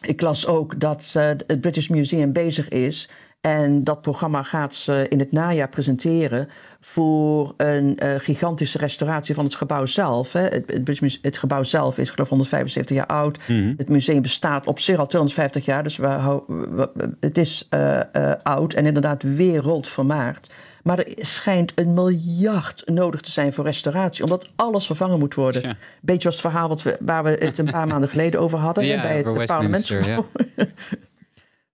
ik 0.06 0.20
las 0.20 0.46
ook 0.46 0.80
dat 0.80 1.12
het 1.46 1.60
British 1.60 1.88
Museum 1.88 2.32
bezig 2.32 2.68
is. 2.68 3.08
En 3.40 3.84
dat 3.84 4.02
programma 4.02 4.42
gaat 4.42 4.74
ze 4.74 5.06
in 5.08 5.18
het 5.18 5.32
najaar 5.32 5.68
presenteren 5.68 6.48
voor 6.80 7.54
een 7.56 7.98
eh, 7.98 8.14
gigantische 8.18 8.78
restauratie 8.78 9.34
van 9.34 9.44
het 9.44 9.54
gebouw 9.54 9.86
zelf. 9.86 10.32
Hè. 10.32 10.40
Het, 10.40 11.18
het, 11.22 11.38
gebouw 11.38 11.62
zelf 11.62 11.98
is 11.98 12.10
geloof 12.10 12.26
ik 12.26 12.30
175 12.30 12.96
jaar 12.96 13.06
oud. 13.06 13.38
Het 13.76 13.88
museum 13.88 14.22
bestaat 14.22 14.66
op 14.66 14.78
zich 14.78 14.98
al 14.98 15.06
250 15.06 15.64
jaar, 15.64 15.82
dus 15.82 15.96
we, 15.96 17.14
het 17.20 17.38
is 17.38 17.66
eh, 17.68 18.14
eh, 18.14 18.38
oud 18.42 18.72
en 18.72 18.86
inderdaad 18.86 19.22
wereldvermaard. 19.22 20.50
Maar 20.82 20.98
er 20.98 21.12
schijnt 21.16 21.72
een 21.74 21.94
miljard 21.94 22.82
nodig 22.86 23.20
te 23.20 23.30
zijn 23.30 23.52
voor 23.52 23.64
restauratie, 23.64 24.22
omdat 24.22 24.48
alles 24.56 24.86
vervangen 24.86 25.18
moet 25.18 25.34
worden. 25.34 25.76
Beetje 26.00 26.26
als 26.26 26.36
het 26.36 26.46
verhaal 26.46 26.68
wat 26.68 26.82
we, 26.82 26.96
waar 27.00 27.24
we 27.24 27.30
het 27.30 27.58
een 27.58 27.70
paar 27.70 27.86
maanden 27.92 28.08
geleden 28.08 28.40
over 28.40 28.58
hadden 28.58 28.84
Ja, 28.84 29.02
bij 29.02 29.16
het 29.16 29.46
parlementsgebouw. 29.46 30.26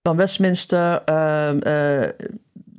Van 0.07 0.17
Westminster. 0.17 1.03
ehm, 1.05 1.59
eh, 1.59 2.03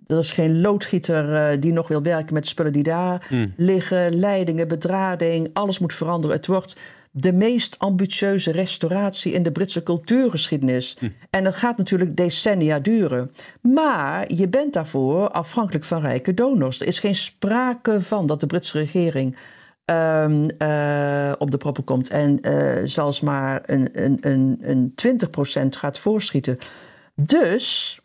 er 0.07 0.17
is 0.19 0.31
geen 0.31 0.61
loodgieter 0.61 1.35
eh, 1.35 1.61
die 1.61 1.71
nog 1.71 1.87
wil 1.87 2.01
werken 2.01 2.33
met 2.33 2.47
spullen 2.47 2.73
die 2.73 2.83
daar 2.83 3.25
Hmm. 3.27 3.53
liggen. 3.57 4.19
Leidingen, 4.19 4.67
bedrading, 4.67 5.49
alles 5.53 5.79
moet 5.79 5.93
veranderen. 5.93 6.35
Het 6.35 6.47
wordt 6.47 6.75
de 7.11 7.33
meest 7.33 7.75
ambitieuze 7.79 8.51
restauratie 8.51 9.33
in 9.33 9.43
de 9.43 9.51
Britse 9.51 9.83
cultuurgeschiedenis. 9.83 10.95
Hmm. 10.99 11.13
En 11.29 11.43
dat 11.43 11.55
gaat 11.55 11.77
natuurlijk 11.77 12.15
decennia 12.15 12.79
duren. 12.79 13.31
Maar 13.61 14.33
je 14.33 14.47
bent 14.47 14.73
daarvoor 14.73 15.29
afhankelijk 15.29 15.85
van 15.85 16.01
rijke 16.01 16.33
donors. 16.33 16.81
Er 16.81 16.87
is 16.87 16.99
geen 16.99 17.15
sprake 17.15 18.01
van 18.01 18.27
dat 18.27 18.39
de 18.39 18.45
Britse 18.45 18.77
regering 18.77 19.37
ehm, 19.85 20.47
eh, 20.57 21.31
op 21.37 21.51
de 21.51 21.57
proppen 21.57 21.83
komt 21.83 22.09
en 22.09 22.39
zelfs 22.89 23.21
maar 23.21 23.61
een, 23.65 23.89
een, 23.91 24.17
een, 24.21 24.57
een 24.61 24.93
20% 25.65 25.77
gaat 25.77 25.99
voorschieten. 25.99 26.57
Dus 27.21 27.99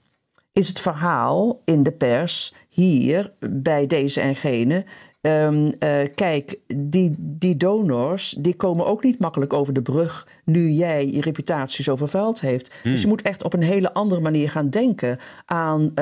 is 0.53 0.69
het 0.69 0.81
verhaal 0.81 1.63
in 1.65 1.83
de 1.83 1.93
pers 1.93 2.55
hier 2.69 3.33
bij 3.51 3.87
deze 3.87 4.21
en 4.21 4.37
gene. 4.37 4.85
ehm, 5.21 5.67
eh, 5.79 6.09
kijk, 6.15 6.59
die, 6.77 7.15
die 7.19 7.57
donors 7.57 8.37
die 8.39 8.55
komen 8.55 8.87
ook 8.87 9.03
niet 9.03 9.19
makkelijk 9.19 9.53
over 9.53 9.73
de 9.73 9.83
brug 9.83 10.29
nu 10.45 10.71
jij 10.71 11.07
je 11.13 11.21
reputatie 11.21 11.85
zo 11.85 11.97
vervuild 11.97 12.41
heeft. 12.41 12.71
Dus 12.83 13.01
je 13.01 13.07
moet 13.07 13.23
echt 13.23 13.43
op 13.43 13.53
een 13.53 13.63
hele 13.63 13.93
andere 13.93 14.21
manier 14.21 14.51
gaan 14.51 14.71
denken 14.71 15.19
aan 15.45 15.83
eh, 15.83 15.95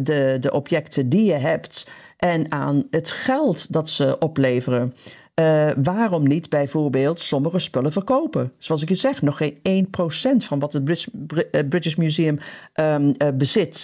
de, 0.00 0.36
de 0.40 0.50
objecten 0.52 1.08
die 1.08 1.24
je 1.24 1.38
hebt 1.38 1.88
en 2.16 2.52
aan 2.52 2.86
het 2.90 3.10
geld 3.10 3.72
dat 3.72 3.88
ze 3.88 4.18
opleveren. 4.18 4.92
Eh, 5.34 5.70
waarom 5.82 6.28
niet 6.28 6.48
bijvoorbeeld 6.48 7.20
sommige 7.20 7.58
spullen 7.58 7.92
verkopen? 7.92 8.52
Zoals 8.58 8.82
ik 8.82 8.88
je 8.88 8.94
zeg, 8.94 9.22
nog 9.22 9.36
geen 9.36 9.58
1% 9.62 10.44
van 10.44 10.58
wat 10.58 10.72
het 10.72 10.84
British, 10.84 11.06
Bri- 11.12 11.48
eh, 11.50 11.68
British 11.68 11.94
Museum 11.94 12.38
ehm, 12.72 13.12
eh, 13.16 13.28
bezit 13.34 13.74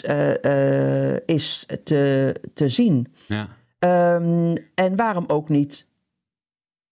is 1.27 1.67
te, 1.85 2.35
te 2.55 2.69
zien. 2.69 3.13
Ja. 3.27 3.49
Ehm, 3.79 4.57
en 4.75 4.97
waarom 4.97 5.25
ook 5.27 5.49
niet 5.49 5.87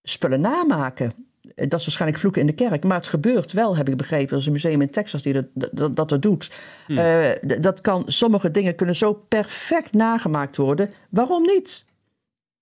spullen 0.02 0.40
namaken? 0.40 1.12
Dat 1.54 1.78
is 1.80 1.84
waarschijnlijk 1.84 2.20
vloeken 2.20 2.40
in 2.40 2.46
de 2.46 2.52
kerk. 2.52 2.84
Maar 2.84 2.96
het 2.96 3.06
gebeurt 3.06 3.52
wel, 3.52 3.76
heb 3.76 3.88
ik 3.88 3.96
begrepen. 3.96 4.32
Er 4.32 4.36
is 4.40 4.46
een 4.46 4.52
museum 4.52 4.80
in 4.80 4.90
Texas 4.90 5.22
die 5.22 5.32
dat, 5.32 5.44
dat, 5.54 5.96
dat, 5.96 6.08
dat 6.08 6.22
doet. 6.22 6.50
D- 7.46 7.62
dat 7.62 7.80
kan, 7.80 8.02
sommige 8.06 8.50
dingen 8.50 8.74
kunnen 8.74 8.94
zo 8.96 9.12
perfect 9.28 9.92
nagemaakt 9.92 10.56
worden. 10.56 10.90
Waarom 11.10 11.42
niet? 11.42 11.84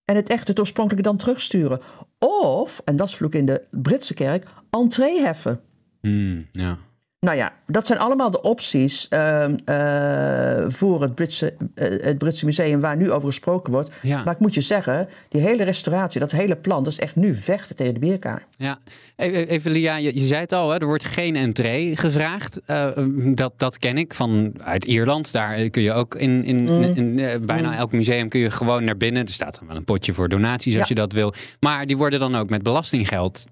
En 0.05 0.17
het 0.17 0.29
echte 0.29 0.51
het 0.51 0.61
oorspronkelijke 0.61 1.09
dan 1.09 1.17
terugsturen. 1.17 1.81
Of, 2.19 2.81
en 2.85 2.97
dat 2.97 3.09
is 3.09 3.17
vloek 3.17 3.35
in 3.35 3.47
de 3.47 3.63
Britse 3.71 4.15
kerk, 4.15 4.47
entree 4.71 5.21
heffen. 5.21 5.61
Hmm, 6.01 6.47
ja. 6.53 6.79
Nou 7.25 7.37
ja, 7.37 7.53
dat 7.67 7.87
zijn 7.87 7.99
allemaal 7.99 8.31
de 8.31 8.41
opties 8.43 9.09
ehm, 9.09 9.55
eh, 9.65 10.65
voor 10.69 11.03
het 11.03 11.15
Britse, 11.15 11.55
eh, 11.75 11.89
het 11.91 12.19
Britse 12.19 12.45
museum 12.45 12.81
waar 12.81 12.97
nu 12.97 13.11
over 13.11 13.29
gesproken 13.29 13.73
wordt. 13.73 13.91
Ja. 14.03 14.23
Maar 14.25 14.35
ik 14.35 14.41
moet 14.41 14.55
je 14.55 14.61
zeggen, 14.61 15.09
die 15.29 15.41
hele 15.41 15.63
restauratie, 15.65 16.21
dat 16.21 16.31
hele 16.31 16.57
plan, 16.57 16.85
dat 16.85 16.93
is 16.93 16.99
echt 16.99 17.17
nu 17.17 17.35
vechten 17.37 17.77
tegen 17.77 17.95
de 17.95 18.01
bierkaar. 18.01 18.47
Ja, 18.57 18.79
E- 19.17 19.31
even 19.45 19.71
Lia, 19.71 19.97
je, 19.97 20.15
je 20.15 20.21
zei 20.25 20.41
het 20.41 20.53
al, 20.53 20.71
hè, 20.71 20.79
er 20.79 20.87
wordt 20.87 21.05
geen 21.05 21.37
entree 21.37 21.97
gevraagd. 21.97 22.61
Eh, 22.67 22.89
dat, 23.35 23.53
dat 23.57 23.79
ken 23.79 23.99
ik 23.99 24.15
van 24.15 24.53
uit 24.63 24.85
Ierland. 24.85 25.33
Daar 25.33 25.69
kun 25.71 25.83
je 25.83 25.93
ook 25.93 26.15
in, 26.15 26.45
in, 26.45 26.63
Mm. 26.65 26.83
in, 26.83 27.19
eh, 27.19 27.41
bijna 27.41 27.77
elk 27.77 27.93
museum 27.93 28.29
kun 28.29 28.41
je 28.41 28.51
gewoon 28.51 28.85
naar 28.85 28.97
binnen. 28.97 29.23
Er 29.25 29.33
staat 29.33 29.59
dan 29.59 29.69
wel 29.69 29.77
een 29.77 29.85
potje 29.85 30.13
voor 30.13 30.29
donaties 30.29 30.73
als 30.79 30.89
Ja. 30.89 30.95
je 30.95 31.01
dat 31.01 31.13
wil. 31.13 31.33
Maar 31.61 31.87
die 31.87 31.97
worden 31.97 32.19
dan 32.21 32.37
ook 32.37 32.51
met 32.51 32.63
belastinggeld 32.63 33.45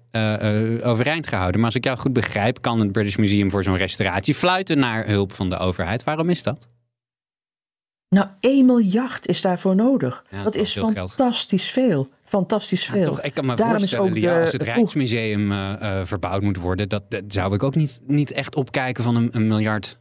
overeind 0.83 1.27
gehouden. 1.27 1.57
Maar 1.57 1.65
als 1.69 1.75
ik 1.75 1.83
jou 1.83 1.97
goed 1.97 2.13
begrijp, 2.13 2.61
kan 2.61 2.79
het 2.79 2.91
British 2.91 3.15
Museum 3.15 3.51
voor 3.51 3.62
zo'n 3.63 3.77
restauratie 3.77 4.33
fluiten 4.35 4.79
naar 4.79 5.07
hulp 5.07 5.31
van 5.31 5.49
de 5.49 5.57
overheid. 5.57 6.03
Waarom 6.03 6.29
is 6.29 6.43
dat? 6.43 6.69
Nou, 8.09 8.27
1 8.39 8.65
miljard 8.65 9.27
is 9.27 9.41
daarvoor 9.41 9.75
nodig. 9.75 10.23
Ja, 10.29 10.35
dat 10.35 10.53
dat 10.53 10.55
is 10.55 10.61
is 10.61 10.73
geld. 10.73 10.93
fantastisch 11.13 11.69
veel. 11.69 12.09
Fantastisch 12.23 12.85
Ja, 12.85 12.91
veel. 12.91 13.05
toch, 13.05 13.21
ik 13.21 13.33
kan 13.33 13.45
me 13.45 13.55
Daarom 13.55 13.75
is 13.75 13.79
voorstellen, 13.81 14.09
ook 14.09 14.13
Lia, 14.17 14.33
de 14.35 14.41
als 14.41 14.51
het 14.51 14.63
Rijksmuseum 14.63 15.51
eh, 15.51 15.99
eh, 15.99 16.05
verbouwd 16.05 16.41
moet 16.41 16.57
worden, 16.57 16.89
dat, 16.89 17.11
dat 17.11 17.23
zou 17.27 17.53
ik 17.53 17.63
ook 17.63 17.75
niet, 17.75 18.01
niet 18.07 18.31
echt 18.31 18.55
opkijken 18.55 19.03
van 19.03 19.15
een, 19.15 19.29
een 19.31 19.47
miljard. 19.47 19.97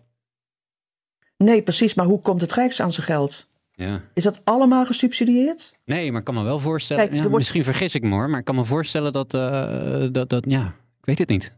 Nee, 1.37 1.63
precies. 1.63 1.95
Maar 1.95 2.07
hoe 2.07 2.21
komt 2.21 2.41
het 2.41 2.53
Rijks 2.53 2.81
aan 2.81 2.93
zijn 2.93 3.07
geld? 3.07 3.47
Ja. 3.73 4.01
Is 4.15 4.23
dat 4.25 4.41
allemaal 4.45 4.87
gesubsidieerd? 4.87 5.73
Nee, 5.85 6.11
maar 6.11 6.19
ik 6.21 6.27
kan 6.27 6.35
me 6.35 6.43
wel 6.43 6.59
voorstellen. 6.59 7.03
Kijk, 7.03 7.15
ja, 7.15 7.23
wordt- 7.23 7.37
Misschien 7.37 7.65
vergis 7.65 7.95
ik 7.95 8.03
me 8.03 8.11
hoor, 8.11 8.31
maar 8.31 8.39
ik 8.39 8.45
kan 8.45 8.55
me 8.55 8.65
voorstellen 8.65 9.13
dat, 9.13 9.35
eh, 9.35 10.07
dat, 10.13 10.29
dat. 10.29 10.45
Ja, 10.49 10.67
ik 11.01 11.05
weet 11.07 11.19
het 11.19 11.29
niet. 11.29 11.55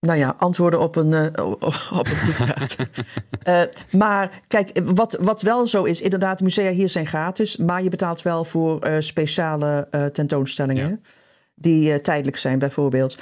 Nou 0.00 0.18
ja, 0.18 0.34
antwoorden 0.38 0.80
op 0.80 0.96
een, 0.96 1.12
uh, 1.12 1.50
op 1.90 2.06
een 2.06 2.24
toepraat. 2.24 2.76
uh, 3.48 3.62
maar 4.02 4.42
kijk, 4.46 4.80
wat, 4.84 5.16
wat 5.20 5.42
wel 5.42 5.66
zo 5.66 5.84
is, 5.84 6.00
inderdaad, 6.00 6.40
musea 6.40 6.70
hier 6.70 6.88
zijn 6.88 7.06
gratis, 7.06 7.56
maar 7.56 7.82
je 7.82 7.88
betaalt 7.88 8.22
wel 8.22 8.44
voor 8.44 8.86
uh, 8.86 8.96
speciale 8.98 9.88
tentoonstellingen. 10.12 10.88
Ja. 10.88 10.98
Die 11.54 12.00
tijdelijk 12.00 12.36
zijn, 12.36 12.58
bijvoorbeeld. 12.58 13.18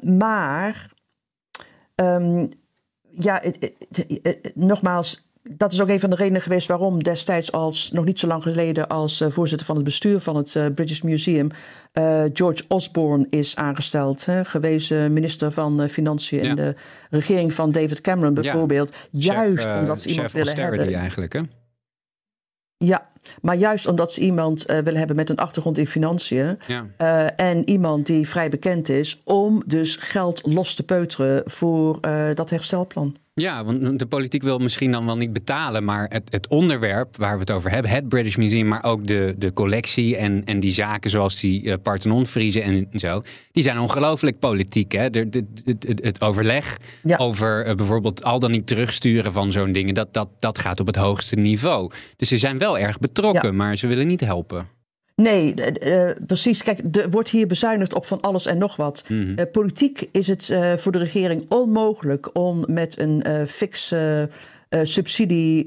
maar, 0.00 0.90
um, 1.94 2.48
ja, 3.10 3.42
nogmaals, 4.54 5.23
dat 5.50 5.72
is 5.72 5.80
ook 5.80 5.88
een 5.88 6.00
van 6.00 6.10
de 6.10 6.16
redenen 6.16 6.42
geweest 6.42 6.68
waarom 6.68 7.02
destijds 7.02 7.52
als 7.52 7.90
nog 7.92 8.04
niet 8.04 8.18
zo 8.18 8.26
lang 8.26 8.42
geleden 8.42 8.88
als 8.88 9.20
uh, 9.20 9.28
voorzitter 9.30 9.66
van 9.66 9.76
het 9.76 9.84
bestuur 9.84 10.20
van 10.20 10.36
het 10.36 10.54
uh, 10.54 10.66
British 10.74 11.00
Museum 11.00 11.48
uh, 11.92 12.24
George 12.32 12.64
Osborne 12.68 13.26
is 13.30 13.56
aangesteld, 13.56 14.24
hè, 14.24 14.44
gewezen 14.44 15.12
minister 15.12 15.52
van 15.52 15.88
Financiën 15.88 16.42
ja. 16.42 16.48
in 16.48 16.56
de 16.56 16.74
regering 17.10 17.54
van 17.54 17.72
David 17.72 18.00
Cameron 18.00 18.34
bijvoorbeeld, 18.34 18.94
ja. 19.10 19.34
juist 19.34 19.66
chef, 19.66 19.80
omdat 19.80 20.00
ze 20.00 20.08
iemand 20.08 20.32
willen 20.32 20.56
hebben. 20.56 20.94
eigenlijk, 20.94 21.32
hè? 21.32 21.40
Ja, 22.76 23.10
maar 23.40 23.56
juist 23.56 23.86
omdat 23.86 24.12
ze 24.12 24.20
iemand 24.20 24.70
uh, 24.70 24.78
willen 24.78 24.98
hebben 24.98 25.16
met 25.16 25.30
een 25.30 25.36
achtergrond 25.36 25.78
in 25.78 25.86
financiën. 25.86 26.58
Ja. 26.66 26.86
Uh, 26.98 27.46
en 27.48 27.68
iemand 27.68 28.06
die 28.06 28.28
vrij 28.28 28.48
bekend 28.48 28.88
is 28.88 29.20
om 29.24 29.62
dus 29.66 29.96
geld 29.96 30.46
los 30.46 30.74
te 30.74 30.82
peuteren 30.82 31.42
voor 31.44 31.98
uh, 32.00 32.34
dat 32.34 32.50
herstelplan. 32.50 33.16
Ja, 33.40 33.64
want 33.64 33.98
de 33.98 34.06
politiek 34.06 34.42
wil 34.42 34.58
misschien 34.58 34.90
dan 34.90 35.06
wel 35.06 35.16
niet 35.16 35.32
betalen, 35.32 35.84
maar 35.84 36.06
het, 36.08 36.22
het, 36.30 36.48
onderwerp 36.48 37.16
waar 37.16 37.34
we 37.34 37.40
het 37.40 37.50
over 37.50 37.70
hebben, 37.70 37.90
het 37.90 38.08
British 38.08 38.36
Museum, 38.36 38.68
maar 38.68 38.84
ook 38.84 39.06
de, 39.06 39.34
de 39.38 39.52
collectie 39.52 40.16
en, 40.16 40.44
en 40.44 40.60
die 40.60 40.72
zaken 40.72 41.10
zoals 41.10 41.40
die 41.40 41.62
uh, 41.62 41.74
Parthenon-friezen 41.82 42.62
en 42.62 42.88
zo, 42.92 43.22
die 43.52 43.62
zijn 43.62 43.78
ongelooflijk 43.78 44.38
politiek. 44.38 44.92
Hè? 44.92 45.10
De, 45.10 45.28
de, 45.28 45.44
de, 45.64 45.96
het 46.02 46.20
overleg 46.20 46.78
ja. 47.02 47.16
over 47.16 47.68
uh, 47.68 47.74
bijvoorbeeld 47.74 48.24
al 48.24 48.38
dan 48.38 48.50
niet 48.50 48.66
terugsturen 48.66 49.32
van 49.32 49.52
zo'n 49.52 49.72
dingen, 49.72 49.94
dat, 49.94 50.14
dat, 50.14 50.28
dat 50.38 50.58
gaat 50.58 50.80
op 50.80 50.86
het 50.86 50.96
hoogste 50.96 51.36
niveau. 51.36 51.90
Dus 52.16 52.28
ze 52.28 52.38
zijn 52.38 52.58
wel 52.58 52.78
erg 52.78 52.98
betrokken, 52.98 53.50
ja. 53.50 53.56
maar 53.56 53.76
ze 53.76 53.86
willen 53.86 54.06
niet 54.06 54.20
helpen. 54.20 54.73
Nee, 55.14 55.54
uh, 55.82 56.10
precies. 56.26 56.62
Kijk, 56.62 56.96
er 56.96 57.10
wordt 57.10 57.28
hier 57.28 57.46
bezuinigd 57.46 57.94
op 57.94 58.06
van 58.06 58.20
alles 58.20 58.46
en 58.46 58.58
nog 58.58 58.76
wat. 58.76 59.04
Mhm. 59.08 59.40
Uh, 59.40 59.50
politiek 59.52 60.08
is 60.12 60.26
het 60.26 60.48
uh, 60.48 60.76
voor 60.76 60.92
de 60.92 60.98
regering 60.98 61.50
onmogelijk 61.50 62.36
om 62.38 62.64
met 62.66 62.98
een 62.98 63.48
fixe 63.48 64.30
subsidie, 64.82 65.66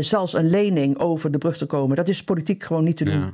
zelfs 0.00 0.32
een 0.32 0.50
lening, 0.50 0.98
over 0.98 1.30
de 1.30 1.38
brug 1.38 1.56
te 1.56 1.66
komen. 1.66 1.96
Dat 1.96 2.08
is 2.08 2.24
politiek 2.24 2.64
gewoon 2.64 2.84
niet 2.84 2.96
te 2.96 3.04
doen. 3.04 3.20
Ja. 3.20 3.32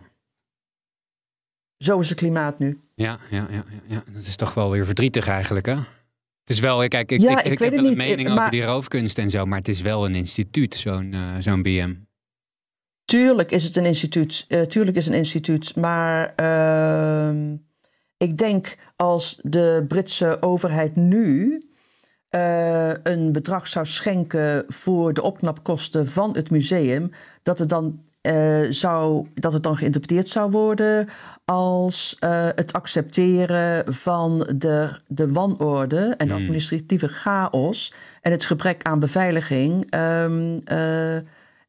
Zo 1.79 2.01
is 2.01 2.09
het 2.09 2.19
klimaat 2.19 2.59
nu. 2.59 2.81
Ja, 2.95 3.19
ja, 3.31 3.47
ja, 3.51 3.65
ja, 3.71 3.81
ja, 3.87 4.03
dat 4.13 4.23
is 4.23 4.37
toch 4.37 4.55
wel 4.55 4.71
weer 4.71 4.87
verdrietig 4.87 5.29
eigenlijk, 5.29 5.67
hè? 5.67 5.75
Het 5.75 6.53
is 6.53 6.61
wel, 6.61 6.89
kijk, 6.89 7.13
ik, 7.13 7.21
ja, 7.21 7.43
ik, 7.43 7.53
ik, 7.53 7.59
heb 7.59 7.75
wel 7.75 7.87
een 7.87 7.97
mening 7.97 8.29
maar... 8.29 8.39
over 8.39 8.51
die 8.51 8.65
roofkunst 8.65 9.19
en 9.19 9.31
zo, 9.31 9.47
maar 9.47 9.59
het 9.59 9.69
is 9.69 9.81
wel 9.81 10.05
een 10.05 10.15
instituut, 10.15 10.75
zo'n 10.75 11.15
zo'n 11.39 11.63
BM. 11.63 11.95
Tuurlijk 13.05 13.51
is 13.51 13.65
het 13.65 13.77
een 13.77 13.85
instituut. 13.85 14.45
Uh, 14.49 14.61
tuurlijk 14.61 14.97
is 14.97 15.07
een 15.07 15.15
instituut. 15.15 15.77
Maar 15.77 16.33
uh, 16.41 17.53
ik 18.17 18.39
denk 18.39 18.77
als 18.97 19.39
de 19.43 19.85
Britse 19.89 20.37
overheid 20.41 20.97
nu 20.97 21.63
uh, 22.31 22.93
een 23.03 23.33
bedrag 23.33 23.69
zou 23.69 23.87
schenken 23.87 24.65
voor 24.69 25.15
de 25.15 25.23
opknapkosten 25.23 26.09
van 26.09 26.37
het 26.37 26.51
museum, 26.51 27.11
dat 27.43 27.59
het 27.59 27.69
dan, 27.69 28.01
uh, 28.23 28.67
zou, 28.71 29.29
dat 29.35 29.53
het 29.53 29.63
dan 29.63 29.77
geïnterpreteerd 29.77 30.29
zou 30.29 30.51
worden 30.51 31.09
als 31.45 32.17
het 32.55 32.73
accepteren 32.73 33.95
van 33.95 34.49
de, 34.57 35.01
de 35.07 35.33
wanorde 35.33 36.15
en 36.17 36.29
de 36.29 36.35
administratieve 36.35 37.09
chaos 37.09 37.95
en 38.21 38.33
het 38.33 38.45
gebrek 38.45 38.83
aan 38.83 38.99
beveiliging. 38.99 39.95
Um, 39.95 40.63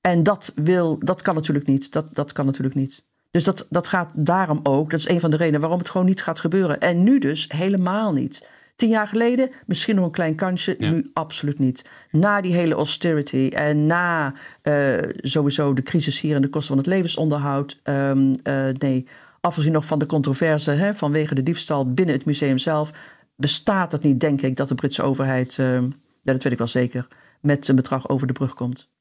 en 0.05 0.23
dat, 0.23 0.51
wil, 0.55 0.99
dat 0.99 1.21
kan 1.21 1.35
natuurlijk 1.35 1.67
niet. 1.67 1.91
Dat, 1.91 2.15
dat 2.15 2.31
kan 2.31 2.45
natuurlijk 2.45 2.75
niet. 2.75 3.03
Dus 3.31 3.43
dat, 3.43 3.67
dat 3.69 3.87
gaat 3.87 4.09
daarom 4.13 4.59
ook. 4.63 4.89
Dat 4.89 4.99
is 4.99 5.09
een 5.09 5.19
van 5.19 5.31
de 5.31 5.37
redenen 5.37 5.59
waarom 5.59 5.79
het 5.79 5.89
gewoon 5.89 6.07
niet 6.07 6.21
gaat 6.21 6.39
gebeuren. 6.39 6.79
En 6.79 7.03
nu 7.03 7.19
dus 7.19 7.45
helemaal 7.47 8.13
niet. 8.13 8.47
Tien 8.75 8.89
jaar 8.89 9.07
geleden 9.07 9.49
misschien 9.65 9.95
nog 9.95 10.05
een 10.05 10.11
klein 10.11 10.35
kansje, 10.35 10.75
Ja. 10.77 10.89
nu 10.89 11.09
absoluut 11.13 11.59
niet. 11.59 11.89
Na 12.11 12.41
die 12.41 12.53
hele 12.53 12.75
austerity 12.75 13.49
en 13.53 13.85
na 13.85 14.33
uh, 14.63 14.97
sowieso 15.17 15.73
de 15.73 15.83
crisis 15.83 16.19
hier 16.19 16.35
en 16.35 16.41
de 16.41 16.49
kosten 16.49 16.75
van 16.75 16.83
het 16.83 16.93
levensonderhoud. 16.93 17.79
Um, 17.83 18.33
uh, 18.43 18.67
nee, 18.69 19.07
afgezien 19.41 19.71
nog 19.71 19.85
van 19.85 19.99
de 19.99 20.05
controverse 20.05 20.71
hè, 20.71 20.95
vanwege 20.95 21.35
de 21.35 21.43
diefstal 21.43 21.93
binnen 21.93 22.15
het 22.15 22.25
museum 22.25 22.57
zelf, 22.57 22.91
bestaat 23.35 23.91
het 23.91 24.03
niet, 24.03 24.19
denk 24.19 24.41
ik, 24.41 24.55
dat 24.55 24.67
de 24.67 24.75
Britse 24.75 25.01
overheid, 25.01 25.57
uh, 25.57 25.81
ja, 26.21 26.33
dat 26.33 26.43
weet 26.43 26.51
ik 26.53 26.57
wel 26.57 26.67
zeker, 26.67 27.07
met 27.41 27.67
een 27.67 27.75
bedrag 27.75 28.09
over 28.09 28.27
de 28.27 28.33
brug 28.33 28.53
komt. 28.53 28.93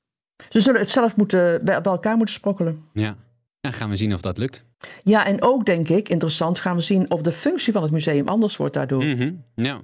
Ze 0.48 0.60
zullen 0.60 0.80
het 0.80 0.90
zelf 0.90 1.16
moeten, 1.16 1.64
bij, 1.64 1.80
bij 1.80 1.92
elkaar 1.92 2.16
moeten 2.16 2.34
sprokkelen. 2.34 2.84
Ja. 2.92 3.16
Dan 3.60 3.72
gaan 3.72 3.90
we 3.90 3.96
zien 3.96 4.14
of 4.14 4.20
dat 4.20 4.38
lukt. 4.38 4.64
Ja, 5.02 5.26
en 5.26 5.42
ook 5.42 5.66
denk 5.66 5.88
ik, 5.88 6.08
interessant, 6.08 6.60
gaan 6.60 6.76
we 6.76 6.82
zien 6.82 7.10
of 7.10 7.22
de 7.22 7.32
functie 7.32 7.72
van 7.72 7.82
het 7.82 7.90
museum 7.90 8.28
anders 8.28 8.56
wordt 8.56 8.74
daardoor. 8.74 9.04
Mm 9.04 9.16
-hmm. 9.16 9.44
Ja. 9.54 9.80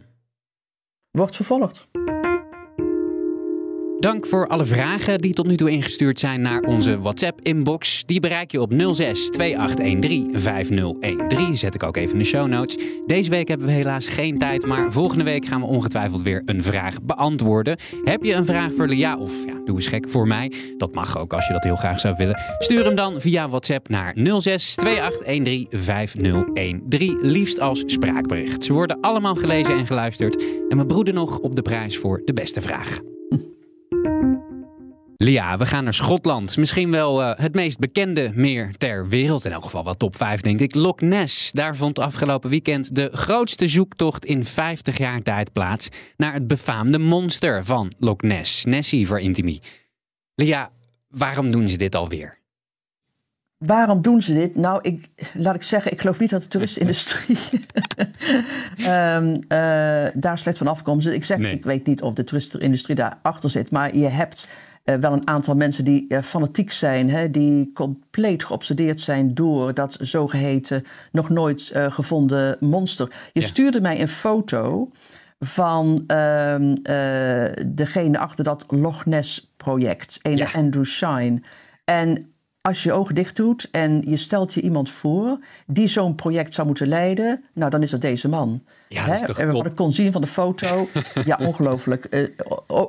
Wordt 1.11 1.37
vervolgd. 1.37 1.89
Dank 4.01 4.27
voor 4.27 4.47
alle 4.47 4.65
vragen 4.65 5.21
die 5.21 5.35
tot 5.35 5.47
nu 5.47 5.57
toe 5.57 5.71
ingestuurd 5.71 6.19
zijn 6.19 6.41
naar 6.41 6.61
onze 6.61 7.01
WhatsApp-inbox. 7.01 8.03
Die 8.07 8.21
bereik 8.21 8.53
je 8.53 8.61
op 8.61 8.73
06 8.93 9.29
2813 9.31 10.39
5013. 10.39 11.57
Zet 11.57 11.75
ik 11.75 11.83
ook 11.83 11.97
even 11.97 12.13
in 12.13 12.19
de 12.19 12.25
show 12.25 12.49
notes. 12.49 12.77
Deze 13.07 13.31
week 13.31 13.49
hebben 13.49 13.67
we 13.67 13.73
helaas 13.73 14.07
geen 14.07 14.39
tijd, 14.39 14.67
maar 14.67 14.93
volgende 14.93 15.25
week 15.25 15.47
gaan 15.47 15.61
we 15.61 15.67
ongetwijfeld 15.67 16.23
weer 16.23 16.43
een 16.45 16.63
vraag 16.63 17.03
beantwoorden. 17.03 17.77
Heb 18.05 18.23
je 18.23 18.35
een 18.35 18.47
vraag 18.47 18.73
voor 18.75 18.89
Lia 18.89 19.17
of 19.17 19.45
ja, 19.47 19.61
doe 19.65 19.77
eens 19.77 19.87
gek 19.87 20.11
voor 20.11 20.27
mij? 20.27 20.53
Dat 20.77 20.95
mag 20.95 21.19
ook 21.19 21.33
als 21.33 21.47
je 21.47 21.53
dat 21.53 21.65
heel 21.65 21.77
graag 21.77 22.01
zou 22.01 22.15
willen. 22.19 22.41
Stuur 22.59 22.85
hem 22.85 22.95
dan 22.95 23.21
via 23.21 23.49
WhatsApp 23.49 23.89
naar 23.89 24.17
06 24.41 24.75
2813 24.75 25.67
5013. 25.71 27.19
Liefst 27.23 27.61
als 27.61 27.83
spraakbericht. 27.87 28.65
Ze 28.65 28.73
worden 28.73 29.01
allemaal 29.01 29.35
gelezen 29.35 29.77
en 29.77 29.87
geluisterd. 29.87 30.45
En 30.69 30.79
we 30.79 30.87
broeden 30.87 31.15
nog 31.15 31.39
op 31.39 31.57
de 31.57 31.63
prijs 31.63 31.99
voor 31.99 32.23
de 32.25 32.33
beste 32.33 32.61
vraag. 32.61 32.99
Lia, 35.23 35.57
we 35.59 35.67
gaan 35.67 35.85
naar 35.85 35.95
Schotland. 35.95 36.57
Misschien 36.57 36.91
wel 36.91 37.21
uh, 37.23 37.31
het 37.35 37.55
meest 37.55 37.79
bekende 37.79 38.33
meer 38.35 38.71
ter 38.77 39.09
wereld. 39.09 39.45
In 39.45 39.53
elk 39.53 39.65
geval 39.65 39.85
wel 39.85 39.95
top 39.95 40.17
5, 40.17 40.41
denk 40.41 40.61
ik. 40.61 40.75
Loch 40.75 41.01
Ness. 41.01 41.53
Daar 41.53 41.77
vond 41.77 41.99
afgelopen 41.99 42.51
weekend 42.51 42.95
de 42.95 43.11
grootste 43.13 43.69
zoektocht 43.69 44.25
in 44.25 44.45
50 44.45 44.99
jaar 44.99 45.23
tijd 45.23 45.53
plaats. 45.53 45.89
naar 46.17 46.33
het 46.33 46.47
befaamde 46.47 46.99
monster 46.99 47.65
van 47.65 47.93
Loch 47.99 48.21
Ness. 48.21 48.65
Nessie 48.65 49.07
voor 49.07 49.21
Intimie. 49.21 49.61
Lia, 50.35 50.71
waarom 51.09 51.51
doen 51.51 51.69
ze 51.69 51.77
dit 51.77 51.95
alweer? 51.95 52.39
Waarom 53.59 54.03
doen 54.03 54.23
ze 54.23 54.35
dit? 54.35 54.57
Nou, 54.57 54.79
ik, 54.83 55.09
laat 55.35 55.55
ik 55.55 55.63
zeggen, 55.63 55.93
ik 55.93 56.01
geloof 56.01 56.19
niet 56.19 56.31
dat 56.31 56.43
de 56.43 56.49
toeristenindustrie 56.49 57.39
um, 58.79 59.35
uh, 59.35 59.41
daar 60.15 60.39
slecht 60.39 60.59
van 60.59 60.67
afkomt. 60.67 61.03
Dus 61.03 61.15
ik 61.15 61.25
zeg, 61.25 61.39
Nee. 61.39 61.53
ik 61.53 61.65
weet 61.65 61.87
niet 61.87 62.03
of 62.03 62.15
de 62.15 62.25
toeristenindustrie 62.25 62.97
daarachter 62.97 63.51
zit, 63.51 63.71
maar 63.71 63.97
je 63.97 64.09
hebt 64.09 64.49
uh, 64.91 64.95
wel 65.01 65.13
een 65.13 65.27
aantal 65.29 65.55
mensen 65.55 65.85
die 65.85 66.05
uh, 66.09 66.23
fanatiek 66.23 66.73
zijn, 66.73 67.11
hè, 67.11 67.31
die 67.31 67.71
compleet 67.75 68.45
geobsedeerd 68.45 69.01
zijn 69.01 69.35
door 69.35 69.75
dat 69.75 69.97
zogeheten 70.01 70.85
nog 71.13 71.29
nooit 71.29 71.71
uh, 71.75 71.93
gevonden 71.93 72.57
monster. 72.61 73.13
Je 73.33 73.41
Ja. 73.41 73.47
stuurde 73.47 73.81
mij 73.81 74.01
een 74.01 74.09
foto 74.09 74.91
van 75.39 76.05
ehm, 76.07 76.75
degene 77.67 78.19
achter 78.19 78.45
dat 78.45 78.65
Loch 78.69 79.07
Ness 79.07 79.53
project, 79.57 80.19
ene 80.23 80.37
Ja. 80.37 80.49
Andrew 80.55 80.85
Shine. 80.85 81.41
En 81.85 82.33
als 82.63 82.83
je 82.83 82.89
je 82.89 82.95
ogen 82.95 83.15
dicht 83.15 83.37
doet 83.37 83.69
en 83.71 84.03
je 84.07 84.17
stelt 84.17 84.55
je 84.55 84.61
iemand 84.61 84.91
voor 84.91 85.39
die 85.67 85.87
zo'n 85.89 86.15
project 86.15 86.55
zou 86.55 86.67
moeten 86.67 86.89
leiden, 86.89 87.45
nou 87.55 87.71
dan 87.71 87.83
is 87.83 87.91
dat 87.91 88.01
deze 88.01 88.29
man. 88.29 88.63
Ja, 88.89 89.07
dat 89.07 89.15
is 89.15 89.21
toch 89.21 89.39
en 89.39 89.49
top. 89.49 89.57
wat 89.57 89.67
ik 89.67 89.77
kon 89.77 89.93
zien 89.93 90.13
van 90.13 90.21
de 90.21 90.27
foto, 90.27 90.87
ja, 91.25 91.39
ongelooflijk. 91.43 92.05
Eh, 92.05 92.29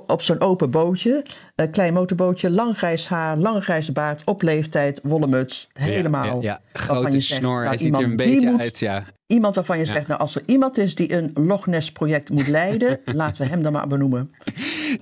op 0.07 0.21
zo'n 0.21 0.39
open 0.41 0.71
bootje, 0.71 1.25
een 1.61 1.71
klein 1.71 1.93
motorbootje, 1.93 2.49
lang 2.49 2.77
grijs 2.77 3.07
haar, 3.07 3.37
lange 3.37 3.61
grijze 3.61 3.91
baard, 3.91 4.21
op 4.25 4.41
leeftijd, 4.41 4.99
wollen 5.03 5.29
muts, 5.29 5.69
helemaal. 5.73 6.25
Ja, 6.25 6.31
ja, 6.31 6.37
ja. 6.41 6.59
Waarvan 6.73 6.95
grote 6.95 7.19
zegt, 7.19 7.39
snor. 7.39 7.55
nou, 7.55 7.67
Hij 7.67 7.77
ziet 7.77 7.97
er 7.97 8.03
een 8.03 8.15
beetje 8.15 8.51
moet- 8.51 8.59
uit, 8.61 8.79
ja. 8.79 9.03
Iemand 9.27 9.55
waarvan 9.55 9.77
je 9.77 9.85
zegt, 9.85 10.07
nou 10.07 10.19
als 10.19 10.35
er 10.35 10.41
iemand 10.45 10.77
is 10.77 10.95
die 10.95 11.13
een 11.13 11.31
Loch 11.33 11.67
Ness 11.67 11.91
project 11.91 12.29
moet 12.29 12.47
leiden, 12.59 12.99
laten 13.05 13.41
we 13.41 13.47
hem 13.49 13.61
dan 13.63 13.71
maar 13.71 13.87
benoemen. 13.87 14.31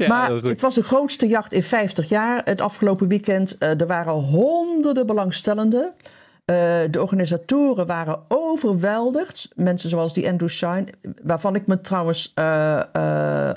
maar 0.07 0.31
het 0.31 0.61
was 0.61 0.75
de 0.75 0.83
grootste 0.83 1.27
jacht 1.27 1.53
in 1.53 1.63
50 1.63 2.09
jaar. 2.09 2.41
Het 2.43 2.61
afgelopen 2.61 3.07
weekend. 3.07 3.55
Uh, 3.59 3.81
er 3.81 3.87
waren 3.87 4.13
honderden 4.13 5.05
belangstellenden. 5.05 5.91
Uh, 6.45 6.55
de 6.91 7.01
organisatoren 7.01 7.87
waren 7.87 8.19
overweldigd. 8.27 9.49
Mensen 9.55 9.89
zoals 9.89 10.13
die 10.13 10.29
Andrew 10.29 10.49
Shine. 10.49 10.85
Waarvan 11.23 11.55
ik 11.55 11.67
me 11.67 11.81
trouwens. 11.81 12.31
Uh, 12.39 12.43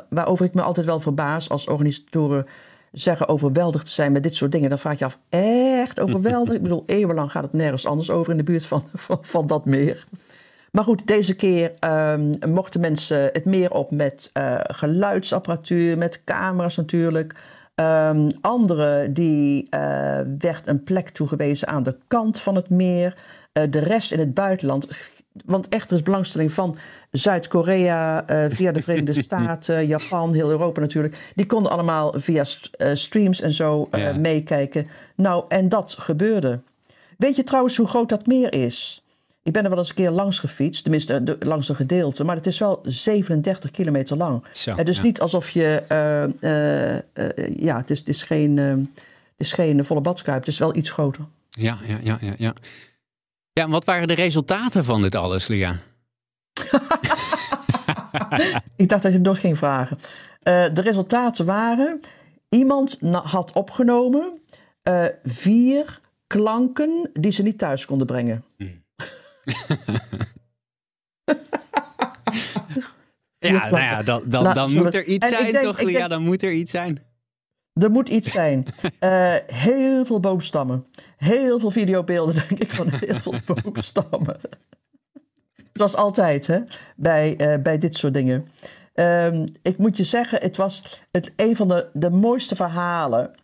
waarover 0.08 0.44
ik 0.44 0.54
me 0.54 0.62
altijd 0.62 0.86
wel 0.86 1.00
verbaas. 1.00 1.48
Als 1.48 1.66
organisatoren 1.66 2.46
zeggen 2.92 3.28
overweldigd 3.28 3.86
te 3.86 3.92
zijn 3.92 4.12
met 4.12 4.22
dit 4.22 4.34
soort 4.34 4.52
dingen. 4.52 4.70
Dan 4.70 4.78
vraag 4.78 4.98
je 4.98 5.04
af. 5.04 5.18
Echt 5.28 6.00
overweldigd? 6.00 6.56
ik 6.56 6.62
bedoel, 6.62 6.82
eeuwenlang 6.86 7.30
gaat 7.30 7.42
het 7.42 7.52
nergens 7.52 7.86
anders 7.86 8.10
over 8.10 8.30
in 8.30 8.38
de 8.38 8.44
buurt 8.44 8.66
van, 8.66 8.84
van, 9.22 9.46
dat 9.46 9.64
meer. 9.64 10.06
Maar 10.70 10.84
goed, 10.84 11.06
deze 11.06 11.34
keer 11.34 11.72
ehm, 11.78 12.34
mochten 12.48 12.80
mensen 12.80 13.30
het 13.32 13.44
meer 13.44 13.72
op 13.72 13.90
met 13.90 14.30
uh, 14.34 14.60
geluidsapparatuur, 14.62 15.98
met 15.98 16.24
camera's 16.24 16.76
natuurlijk. 16.76 17.34
Um, 17.74 18.30
andere 18.40 19.12
die 19.12 19.66
uh, 19.70 20.20
werd 20.38 20.66
een 20.66 20.82
plek 20.82 21.08
toegewezen 21.08 21.68
aan 21.68 21.82
de 21.82 21.96
kant 22.06 22.40
van 22.40 22.54
het 22.54 22.70
meer. 22.70 23.16
Uh, 23.52 23.64
de 23.70 23.78
rest 23.78 24.12
in 24.12 24.18
het 24.18 24.34
buitenland. 24.34 24.86
Want 25.44 25.68
echt, 25.68 25.90
er 25.90 25.96
is 25.96 26.02
belangstelling 26.02 26.52
van 26.52 26.76
Zuid-Korea, 27.10 28.24
via 28.50 28.72
de 28.72 28.82
Verenigde 28.82 29.22
Staten, 29.22 29.86
Japan, 29.86 30.34
heel 30.34 30.50
Europa 30.50 30.80
natuurlijk. 30.80 31.32
Die 31.34 31.46
konden 31.46 31.72
allemaal 31.72 32.14
via 32.16 32.44
st 32.44 32.70
streams 32.92 33.40
en 33.40 33.52
zo 33.52 33.88
ja. 33.90 34.12
meekijken. 34.12 34.86
Nou, 35.16 35.44
en 35.48 35.68
dat 35.68 35.96
gebeurde. 35.98 36.60
Weet 37.18 37.36
je 37.36 37.44
trouwens 37.44 37.76
hoe 37.76 37.86
groot 37.86 38.08
dat 38.08 38.26
meer 38.26 38.54
is? 38.54 39.04
Ik 39.42 39.52
ben 39.52 39.62
er 39.62 39.68
wel 39.68 39.78
eens 39.78 39.88
een 39.88 39.94
keer 39.94 40.10
langs 40.10 40.38
gefietst, 40.38 40.82
tenminste 40.82 41.22
de, 41.22 41.36
langs 41.40 41.68
een 41.68 41.76
gedeelte, 41.76 42.24
maar 42.24 42.36
het 42.36 42.46
is 42.46 42.58
wel 42.58 42.80
37 42.82 43.70
kilometer 43.70 44.16
lang. 44.16 44.44
Zo, 44.52 44.74
ja. 44.76 45.02
niet 45.02 45.20
alsof 45.20 45.50
je, 45.50 45.82
ja, 47.56 47.76
het 47.76 47.90
is, 47.90 47.98
het 47.98 48.08
is 48.08 48.22
geen, 48.22 48.56
het 48.56 48.88
is 49.36 49.52
geen 49.52 49.84
volle 49.84 50.00
badskuip, 50.00 50.38
het 50.38 50.48
is 50.48 50.58
wel 50.58 50.76
iets 50.76 50.90
groter. 50.90 51.24
Ja, 51.48 51.78
ja, 51.86 51.98
ja, 52.02 52.18
ja, 52.20 52.34
ja. 52.36 52.54
Ja, 53.52 53.62
en 53.64 53.70
wat 53.70 53.84
waren 53.84 54.08
de 54.08 54.14
resultaten 54.14 54.84
van 54.84 55.02
dit 55.02 55.14
alles, 55.14 55.46
Lia? 55.48 55.76
Ik 58.76 58.88
dacht 58.88 59.02
dat 59.02 59.12
je 59.12 59.18
het 59.18 59.26
nog 59.26 59.40
ging 59.40 59.58
vragen. 59.58 59.98
de 60.42 60.80
resultaten 60.82 61.44
waren, 61.46 62.00
iemand 62.48 62.98
had 63.22 63.52
opgenomen 63.52 64.40
vier 65.24 66.00
klanken 66.26 67.10
die 67.12 67.32
ze 67.32 67.42
niet 67.42 67.58
thuis 67.58 67.84
konden 67.84 68.06
brengen. 68.06 68.44
Hmm. 68.56 68.80
ja, 73.38 73.68
nou 73.70 73.78
ja, 73.78 74.02
dan, 74.02 74.22
dan, 74.26 74.42
Nou, 74.42 74.54
dan 74.54 74.74
moet 74.74 74.94
er 74.94 75.04
iets 75.04 75.28
zijn, 75.28 75.52
denk- 75.52 75.64
toch? 75.64 75.76
denk- 75.76 76.08
dan 76.08 76.22
moet 76.22 76.42
er 76.42 76.52
iets 76.52 76.70
zijn. 76.70 77.02
Er 77.72 77.90
moet 77.90 78.08
iets 78.08 78.30
zijn. 78.30 78.66
Eh, 78.98 79.34
heel 79.46 80.04
veel 80.04 80.20
boomstammen. 80.20 80.86
Heel 81.16 81.60
veel 81.60 81.70
videobeelden, 81.70 82.34
denk 82.48 82.60
ik, 82.60 82.72
van 82.72 82.88
heel 82.88 83.18
veel 83.18 83.34
boomstammen. 83.62 84.40
Zoals 85.72 85.94
altijd, 85.96 86.46
hè, 86.46 86.60
bij, 86.96 87.36
eh, 87.36 87.62
bij 87.62 87.78
dit 87.78 87.94
soort 87.94 88.14
dingen. 88.14 88.48
Ehm, 88.94 89.46
ik 89.62 89.78
moet 89.78 89.96
je 89.96 90.04
zeggen, 90.04 90.40
het 90.40 90.56
was 90.56 91.02
het, 91.10 91.32
een 91.36 91.56
van 91.56 91.68
de, 91.68 91.88
de 91.92 92.10
mooiste 92.10 92.56
verhalen 92.56 93.34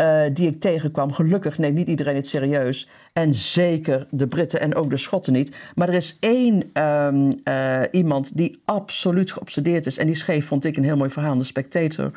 eh, 0.00 0.22
die 0.32 0.48
ik 0.48 0.60
tegenkwam. 0.60 1.12
Gelukkig 1.12 1.58
neemt 1.58 1.76
niet 1.76 1.88
iedereen 1.88 2.16
het 2.16 2.28
serieus. 2.28 2.88
En 3.12 3.34
zeker 3.34 4.06
de 4.10 4.28
Britten 4.28 4.60
en 4.60 4.74
ook 4.74 4.90
de 4.90 4.96
Schotten 4.96 5.32
niet. 5.32 5.56
Maar 5.74 5.88
er 5.88 5.94
is 5.94 6.16
één 6.20 6.62
ehm, 6.72 7.32
eh, 7.44 7.82
iemand 7.90 8.36
die 8.36 8.62
absoluut 8.64 9.32
geobsedeerd 9.32 9.86
is. 9.86 9.98
En 9.98 10.06
die 10.06 10.14
schreef, 10.14 10.46
vond 10.46 10.64
ik, 10.64 10.76
een 10.76 10.84
heel 10.84 10.96
mooi 10.96 11.10
verhaal 11.10 11.32
in 11.32 11.38
de 11.38 11.44
Spectator. 11.44 12.10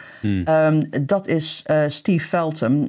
Ehm, 0.45 0.85
dat 1.01 1.27
is 1.27 1.61
eh, 1.65 1.83
Steve. 1.87 2.21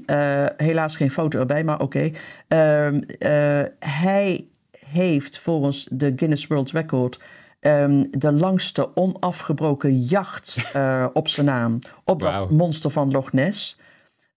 Eh, 0.06 0.46
helaas 0.56 0.96
geen 0.96 1.10
foto 1.10 1.38
erbij, 1.38 1.64
maar 1.64 1.80
oké. 1.80 2.10
Ehm, 2.48 3.00
eh, 3.18 3.62
hij 3.78 4.46
heeft 4.86 5.38
volgens 5.38 5.86
de 5.90 6.12
Guinness 6.16 6.46
World 6.46 6.70
Record... 6.70 7.20
de 8.10 8.32
langste 8.32 8.96
onafgebroken 8.96 10.00
jacht 10.00 10.72
op 11.12 11.28
zijn 11.28 11.46
naam. 11.46 11.78
Op 12.04 12.20
dat 12.22 12.50
monster 12.50 12.90
van 12.90 13.10
Loch 13.10 13.32
Ness. 13.32 13.78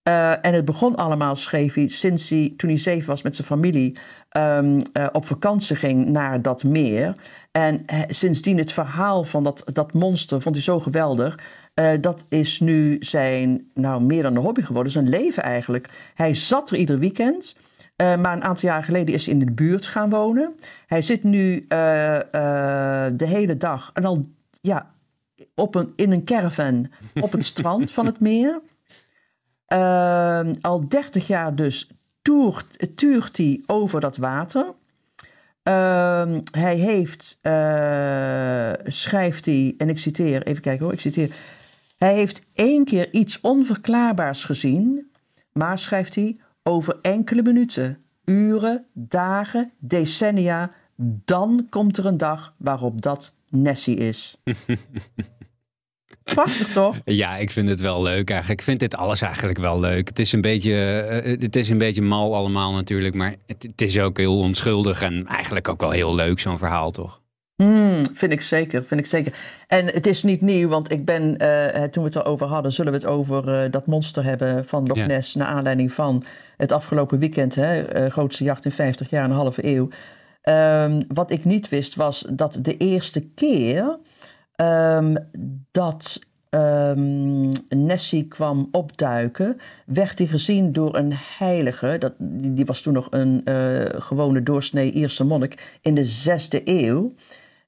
Eh, 0.08 0.32
en 0.44 0.54
het 0.54 0.64
begon 0.64 0.96
allemaal, 0.96 1.36
schreef 1.36 1.74
hij, 1.74 1.88
sinds 1.88 2.28
hij, 2.28 2.54
toen 2.56 2.68
hij 2.68 2.78
zeven 2.78 3.08
was 3.08 3.22
met 3.22 3.34
zijn 3.36 3.46
familie, 3.46 3.98
ehm, 4.28 4.80
eh, 4.92 5.06
op 5.12 5.26
vakantie 5.26 5.76
ging 5.76 6.06
naar 6.06 6.42
dat 6.42 6.64
meer. 6.64 7.12
En 7.52 7.86
eh, 7.86 8.00
sindsdien 8.06 8.58
het 8.58 8.72
verhaal 8.72 9.24
van 9.24 9.42
dat, 9.42 9.62
dat 9.72 9.92
monster 9.92 10.42
vond 10.42 10.54
hij 10.54 10.64
zo 10.64 10.80
geweldig. 10.80 11.38
Dat 12.00 12.24
is 12.28 12.60
nu 12.60 12.96
zijn, 13.00 13.70
nou 13.74 14.02
meer 14.02 14.22
dan 14.22 14.36
een 14.36 14.42
hobby 14.42 14.62
geworden, 14.62 14.92
zijn 14.92 15.08
leven 15.08 15.42
eigenlijk. 15.42 15.88
Hij 16.14 16.34
zat 16.34 16.70
er 16.70 16.76
ieder 16.76 16.98
weekend. 16.98 17.56
maar 17.96 18.32
een 18.32 18.44
aantal 18.44 18.68
jaar 18.68 18.82
geleden 18.82 19.14
is 19.14 19.24
hij 19.24 19.34
in 19.34 19.40
de 19.40 19.52
buurt 19.52 19.86
gaan 19.86 20.10
wonen. 20.10 20.54
Hij 20.86 21.02
zit 21.02 21.22
nu 21.22 21.66
de 21.68 23.14
hele 23.26 23.56
dag 23.56 23.90
en 23.94 24.04
al 24.04 24.28
ja, 24.60 24.90
op 25.54 25.74
een, 25.74 25.92
in 25.96 26.12
een 26.12 26.24
caravan 26.24 26.90
op 27.20 27.32
het 27.32 27.44
strand 27.44 27.90
van 27.90 28.06
het 28.06 28.20
meer. 28.20 28.60
Ehm, 29.68 30.54
al 30.60 30.88
30 30.88 31.26
jaar 31.26 31.54
dus 31.54 31.90
toert, 32.22 32.96
tuurt 32.96 33.36
hij 33.36 33.62
over 33.66 34.00
dat 34.00 34.16
water. 34.16 34.74
Ehm, 35.62 36.40
hij 36.50 36.76
heeft, 36.76 37.38
eh, 37.40 38.72
schrijft 38.84 39.46
hij, 39.46 39.74
en 39.78 39.88
ik 39.88 39.98
citeer, 39.98 40.42
even 40.42 40.62
kijken 40.62 40.84
hoor, 40.84 40.94
ik 40.94 41.00
citeer. 41.00 41.36
Hij 41.98 42.14
heeft 42.14 42.42
één 42.54 42.84
keer 42.84 43.12
iets 43.12 43.40
onverklaarbaars 43.40 44.44
gezien, 44.44 45.10
maar 45.52 45.78
schrijft 45.78 46.14
hij 46.14 46.36
over 46.62 46.98
enkele 47.02 47.42
minuten, 47.42 47.98
uren, 48.24 48.86
dagen, 48.92 49.72
decennia, 49.78 50.70
dan 51.24 51.66
komt 51.70 51.96
er 51.96 52.06
een 52.06 52.16
dag 52.16 52.54
waarop 52.56 53.02
dat 53.02 53.32
Nessie 53.48 53.96
is. 53.96 54.36
Prachtig 56.34 56.72
toch? 56.72 56.96
Ja, 57.04 57.36
ik 57.36 57.50
vind 57.50 57.68
het 57.68 57.80
wel 57.80 58.02
leuk 58.02 58.30
eigenlijk. 58.30 58.60
Ik 58.60 58.66
vind 58.66 58.80
dit 58.80 58.96
alles 58.96 59.20
eigenlijk 59.20 59.58
wel 59.58 59.80
leuk. 59.80 60.08
Het 60.08 60.18
is 60.18 60.32
een 60.32 60.40
beetje, 60.40 61.00
eh, 61.00 61.40
het 61.40 61.56
is 61.56 61.70
een 61.70 61.78
beetje 61.78 62.02
mal 62.02 62.34
allemaal 62.34 62.72
natuurlijk, 62.72 63.14
maar 63.14 63.34
het, 63.46 63.62
het 63.62 63.82
is 63.82 63.98
ook 64.00 64.18
heel 64.18 64.38
onschuldig 64.38 65.02
en 65.02 65.26
eigenlijk 65.26 65.68
ook 65.68 65.80
wel 65.80 65.90
heel 65.90 66.14
leuk 66.14 66.40
zo'n 66.40 66.58
verhaal, 66.58 66.90
toch? 66.90 67.20
Hmm, 67.62 68.02
vind 68.12 68.32
ik 68.32 68.40
zeker, 68.40 68.84
vind 68.84 69.00
ik 69.00 69.06
zeker. 69.06 69.34
En 69.66 69.86
het 69.86 70.06
is 70.06 70.22
niet 70.22 70.40
nieuw, 70.40 70.68
want 70.68 70.90
ik 70.90 71.04
ben, 71.04 71.36
eh, 71.36 71.82
toen 71.82 72.02
we 72.02 72.08
het 72.08 72.18
erover 72.18 72.46
hadden, 72.46 72.72
zullen 72.72 72.92
we 72.92 72.98
het 72.98 73.06
over 73.06 73.48
eh, 73.48 73.70
dat 73.70 73.86
monster 73.86 74.24
hebben 74.24 74.64
van 74.66 74.86
Loch 74.86 74.96
Ja. 74.96 75.06
Ness, 75.06 75.34
naar 75.34 75.46
aanleiding 75.46 75.92
van 75.92 76.24
het 76.56 76.72
afgelopen 76.72 77.18
weekend, 77.18 77.54
hè, 77.54 77.82
eh, 77.82 78.10
grootste 78.10 78.44
jacht 78.44 78.64
in 78.64 78.72
50 78.72 79.10
jaar, 79.10 79.24
een 79.24 79.30
halve 79.30 79.66
eeuw. 79.66 79.88
Ehm, 80.42 81.02
wat 81.08 81.30
ik 81.30 81.44
niet 81.44 81.68
wist 81.68 81.94
was 81.94 82.26
dat 82.30 82.58
de 82.62 82.76
eerste 82.76 83.20
keer 83.20 83.98
ehm, 84.58 85.14
dat 85.70 86.20
ehm, 86.50 87.52
Nessie 87.68 88.28
kwam 88.28 88.68
opduiken, 88.72 89.56
werd 89.86 90.18
hij 90.18 90.26
gezien 90.26 90.72
door 90.72 90.96
een 90.96 91.12
heilige. 91.38 91.96
Dat, 91.98 92.14
die, 92.18 92.54
die 92.54 92.64
was 92.64 92.80
toen 92.80 92.92
nog 92.92 93.06
een 93.10 93.44
eh, 93.44 94.00
gewone 94.00 94.42
doorsnee 94.42 94.90
Ierse 94.90 95.24
monnik 95.24 95.78
in 95.80 95.94
de 95.94 96.04
zesde 96.04 96.60
eeuw. 96.64 97.12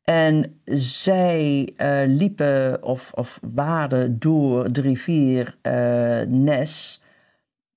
En 0.04 0.60
zij 0.74 1.72
eh, 1.76 2.02
liepen 2.06 2.82
of, 2.82 3.12
of 3.14 3.40
waren 3.52 4.18
door 4.18 4.72
de 4.72 4.80
rivier 4.80 5.56
eh, 5.62 6.20
Nes 6.28 7.02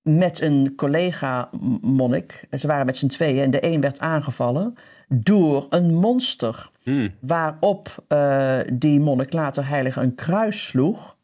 met 0.02 0.42
een 0.42 0.74
collega-monnik. 0.76 2.48
Ze 2.60 2.68
waren 2.68 2.86
met 2.86 2.98
z'n 2.98 3.08
tweeën 3.08 3.44
en 3.44 3.52
de 3.52 3.66
een 3.66 3.82
werd 3.82 4.00
aangevallen 4.00 4.74
door 5.08 5.66
een 5.70 5.94
monster. 5.94 6.72
Waarop 7.20 8.04
eh, 8.08 8.60
die 8.74 9.00
monnik 9.00 9.34
later 9.34 9.68
heilige 9.68 10.02
een 10.02 10.16
kruis 10.16 10.66
sloeg. 10.66 11.18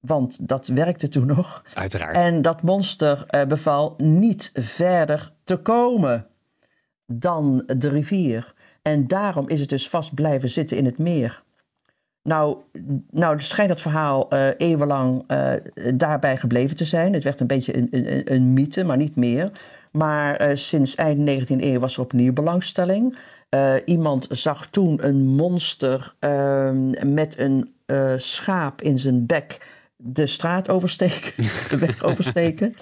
Want 0.00 0.48
dat 0.48 0.66
werkte 0.66 1.08
toen 1.08 1.26
nog. 1.26 1.64
Uiteraard. 1.74 2.16
En 2.16 2.42
dat 2.42 2.62
monster 2.62 3.24
eh, 3.26 3.46
beval 3.46 3.94
niet 3.96 4.50
verder 4.54 5.32
te 5.44 5.56
komen 5.56 6.26
dan 7.06 7.62
de 7.76 7.88
rivier. 7.88 8.54
En 8.82 9.06
daarom 9.06 9.48
is 9.48 9.60
het 9.60 9.68
dus 9.68 9.88
vast 9.88 10.14
blijven 10.14 10.48
zitten 10.48 10.76
in 10.76 10.84
het 10.84 10.98
meer. 10.98 11.42
Nou, 12.22 12.56
nou 13.10 13.42
schijnt 13.42 13.70
dat 13.70 13.80
verhaal 13.80 14.30
eh, 14.30 14.48
eeuwenlang 14.56 15.26
daarbij 15.94 16.36
gebleven 16.36 16.76
te 16.76 16.84
zijn. 16.84 17.12
Het 17.12 17.24
werd 17.24 17.40
een 17.40 17.46
beetje 17.46 17.76
een, 17.76 17.88
een, 17.90 18.34
een 18.34 18.52
mythe, 18.52 18.84
maar 18.84 18.96
niet 18.96 19.16
meer. 19.16 19.50
Maar 19.92 20.56
sinds 20.58 20.94
eind 20.94 21.30
19e 21.30 21.56
eeuw 21.56 21.78
was 21.78 21.96
er 21.96 22.02
opnieuw 22.02 22.32
belangstelling. 22.32 23.16
Eh, 23.52 23.74
iemand 23.84 24.26
zag 24.30 24.66
toen 24.66 25.06
een 25.06 25.26
monster 25.26 26.14
ehm, 26.18 27.14
met 27.14 27.38
een 27.38 27.74
eh, 27.86 28.12
schaap 28.16 28.82
in 28.82 28.98
zijn 28.98 29.26
bek 29.26 29.66
de 29.96 30.26
straat 30.26 30.68
oversteken, 30.68 31.32
de 31.70 31.78
weg 31.78 32.02
oversteken. 32.02 32.74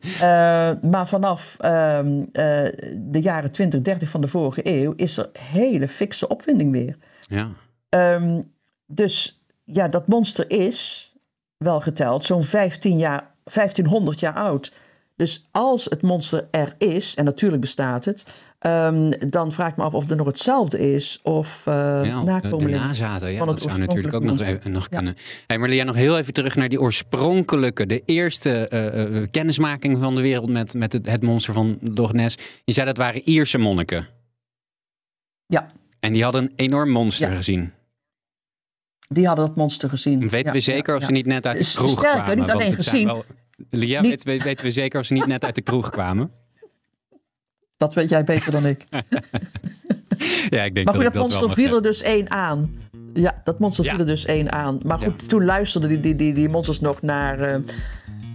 Eh, 0.00 0.70
maar 0.82 1.08
vanaf 1.08 1.56
ehm, 1.60 2.24
eh, 2.32 2.64
de 2.96 3.20
jaren 3.20 3.50
20, 3.50 3.80
30 3.80 4.08
van 4.08 4.20
de 4.20 4.28
vorige 4.28 4.60
eeuw 4.62 4.92
is 4.96 5.16
er 5.16 5.30
hele 5.32 5.88
fikse 5.88 6.28
opwinding 6.28 6.72
weer. 6.72 6.96
Ja. 7.28 7.48
Ehm, 7.88 8.42
dus 8.86 9.44
ja, 9.64 9.88
dat 9.88 10.08
monster 10.08 10.50
is, 10.50 11.12
wel 11.56 11.80
geteld, 11.80 12.24
zo'n 12.24 12.44
15 12.44 12.98
jaar, 12.98 13.30
1500 13.44 14.20
jaar 14.20 14.34
oud. 14.34 14.72
Dus 15.16 15.48
als 15.50 15.84
het 15.84 16.02
monster 16.02 16.48
er 16.50 16.74
is, 16.78 17.14
en 17.14 17.24
natuurlijk 17.24 17.60
bestaat 17.60 18.04
het, 18.04 18.22
ehm, 18.66 19.30
dan 19.30 19.52
vraag 19.52 19.70
ik 19.70 19.76
me 19.76 19.82
af 19.82 19.94
of 19.94 20.10
er 20.10 20.16
nog 20.16 20.26
hetzelfde 20.26 20.94
is 20.94 21.20
of 21.22 21.66
uh, 21.68 21.74
Ja, 22.04 22.22
nakomelingen 22.22 22.80
nazaten, 22.80 23.30
ja, 23.32 23.38
van 23.38 23.46
dat 23.46 23.58
het 23.60 23.68
zou 23.68 23.80
natuurlijk 23.80 24.14
ook 24.14 24.24
nog, 24.24 24.40
even- 24.40 24.72
nog 24.72 24.86
Ja. 24.90 24.96
kunnen. 24.96 25.14
Hey, 25.46 25.58
maar 25.58 25.68
Lia, 25.68 25.84
nog 25.84 25.94
heel 25.94 26.18
even 26.18 26.32
terug 26.32 26.54
naar 26.56 26.68
die 26.68 26.80
oorspronkelijke, 26.80 27.86
de 27.86 28.02
eerste 28.04 28.68
eh, 28.68 29.22
eh, 29.22 29.28
kennismaking 29.30 29.98
van 29.98 30.14
de 30.14 30.20
wereld 30.22 30.50
met, 30.50 30.74
met 30.74 30.92
het, 30.92 31.06
het 31.06 31.22
monster 31.22 31.54
van 31.54 31.78
Loch 31.80 32.12
Ness. 32.12 32.36
Je 32.64 32.72
zei 32.72 32.86
dat 32.86 32.96
waren 32.96 33.20
Ierse 33.28 33.58
monniken. 33.58 34.06
Ja, 35.46 35.66
En 36.00 36.12
die 36.12 36.22
hadden 36.22 36.42
een 36.42 36.52
enorm 36.56 36.90
monster 36.90 37.28
Ja. 37.30 37.34
gezien. 37.36 37.72
Die 39.08 39.26
hadden 39.26 39.46
dat 39.46 39.56
monster 39.56 39.88
gezien. 39.88 40.28
Weten 40.28 40.52
we 40.52 40.60
zeker 40.60 40.96
of 40.96 41.02
ze 41.02 41.12
niet 41.12 41.26
net 41.26 41.46
uit 41.46 41.58
de 41.58 41.72
kroeg 41.74 41.98
sterker, 41.98 42.22
kwamen? 42.22 42.38
niet 42.38 42.50
alleen 42.50 42.74
gezien. 42.74 43.06
wel- 43.06 43.24
Lia, 43.70 44.00
Niet- 44.00 44.10
weten, 44.10 44.38
we, 44.38 44.44
weten 44.44 44.64
we 44.64 44.70
zeker 44.72 45.00
of 45.00 45.06
ze 45.06 45.12
niet 45.12 45.26
net 45.26 45.44
uit 45.44 45.54
de 45.54 45.62
kroeg 45.62 45.90
kwamen? 45.90 46.30
Dat 47.76 47.94
weet 47.94 48.08
jij 48.08 48.24
beter 48.24 48.50
dan 48.50 48.66
ik. 48.66 48.84
Ja, 50.48 50.62
ik 50.62 50.74
denk 50.74 50.86
Maar 50.86 50.94
goed, 50.94 51.04
dat 51.04 51.12
dat 51.12 51.22
monster 51.22 51.50
viel 51.50 51.76
er 51.76 51.82
dus 51.82 52.02
één 52.02 52.30
aan. 52.30 52.70
Ja, 53.14 53.40
dat 53.44 53.58
monster 53.58 53.84
Ja. 53.84 53.90
viel 53.90 54.00
er 54.00 54.06
dus 54.06 54.24
één 54.24 54.52
aan. 54.52 54.80
Maar 54.84 54.98
goed, 54.98 55.20
Ja. 55.20 55.26
toen 55.26 55.44
luisterden 55.44 55.88
die, 55.90 56.00
die, 56.00 56.16
die, 56.16 56.32
die 56.34 56.48
monsters 56.48 56.80
nog 56.80 57.02
naar, 57.02 57.40
eh, 57.40 57.58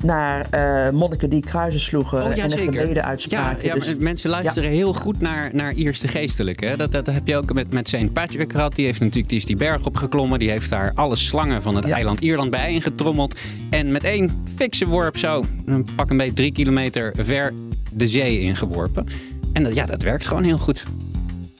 naar 0.03 0.47
eh, 0.49 0.91
monniken 0.93 1.29
die 1.29 1.41
kruisen 1.41 1.79
sloegen. 1.79 2.23
Oh, 2.23 2.35
ja, 2.35 2.43
en 2.43 2.51
gebeden 2.51 2.93
Ja, 2.93 3.01
uitspraken. 3.03 3.65
ja 3.65 3.73
Dus- 3.73 3.85
maar 3.85 3.95
mensen 3.99 4.29
luisteren 4.29 4.69
heel 4.69 4.93
goed 4.93 5.19
naar, 5.21 5.49
naar 5.55 5.73
Ierse 5.73 6.07
geestelijke. 6.07 6.65
hè. 6.65 6.77
Dat, 6.77 6.91
dat 6.91 7.05
heb 7.05 7.27
je 7.27 7.35
ook 7.37 7.53
met, 7.53 7.73
met 7.73 7.87
St. 7.89 8.13
Patrick 8.13 8.51
gehad. 8.51 8.75
Die, 8.75 8.85
heeft 8.85 8.99
natuurlijk, 8.99 9.29
die 9.29 9.37
is 9.37 9.45
die 9.45 9.55
berg 9.57 9.85
opgeklommen. 9.85 10.39
Die 10.39 10.49
heeft 10.49 10.69
daar 10.69 10.91
alle 10.95 11.15
slangen 11.15 11.61
van 11.61 11.75
het 11.75 11.87
Ja. 11.87 11.93
eiland 11.95 12.19
Ierland 12.21 12.51
bijeengetrommeld. 12.51 13.39
En 13.69 13.91
met 13.91 14.03
één 14.03 14.43
fikse 14.55 14.87
worp 14.87 15.17
zo, 15.17 15.45
een 15.65 15.87
pak 15.95 16.09
een 16.09 16.17
beetje 16.17 16.33
drie 16.33 16.51
kilometer 16.51 17.13
ver 17.17 17.53
de 17.93 18.07
zee 18.07 18.39
ingeworpen. 18.39 19.05
En 19.53 19.63
dat, 19.63 19.75
ja, 19.75 19.85
dat 19.85 20.01
werkt 20.03 20.27
gewoon 20.27 20.43
heel 20.43 20.57
goed. 20.57 20.85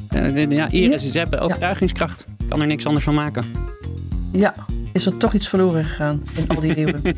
Eh, 0.09 0.49
Ja, 0.49 0.69
Ieren, 0.69 0.99
ze 0.99 1.17
hebben 1.17 1.39
overtuigingskracht. 1.39 2.25
Kan 2.49 2.61
er 2.61 2.67
niks 2.67 2.85
anders 2.85 3.03
van 3.05 3.13
maken. 3.13 3.45
ja, 4.31 4.55
is 4.93 5.05
er 5.05 5.17
toch 5.17 5.33
iets 5.33 5.47
verloren 5.47 5.85
gegaan 5.85 6.23
in 6.35 6.47
al 6.47 6.59
die 6.61 6.75
eeuwen? 6.75 7.01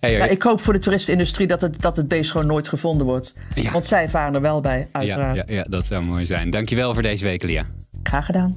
Hey, 0.00 0.12
ja, 0.12 0.24
ik 0.26 0.42
hoop 0.42 0.60
voor 0.60 0.72
de 0.72 0.78
toeristenindustrie 0.78 1.46
dat 1.46 1.60
het, 1.60 1.80
dat 1.82 1.96
het 1.96 2.08
beest 2.08 2.30
gewoon 2.30 2.46
nooit 2.46 2.68
gevonden 2.68 3.06
wordt. 3.06 3.34
Ja. 3.54 3.70
Want 3.70 3.84
zij 3.84 4.08
varen 4.08 4.34
er 4.34 4.40
wel 4.40 4.60
bij, 4.60 4.78
ja, 4.78 4.86
uiteraard. 4.92 5.36
ja, 5.36 5.44
ja, 5.54 5.62
dat 5.68 5.86
zou 5.86 6.06
mooi 6.06 6.26
zijn. 6.26 6.50
Dankjewel 6.50 6.94
voor 6.94 7.02
deze 7.02 7.24
week, 7.24 7.42
Lia. 7.42 7.66
Graag 8.02 8.26
gedaan. 8.26 8.56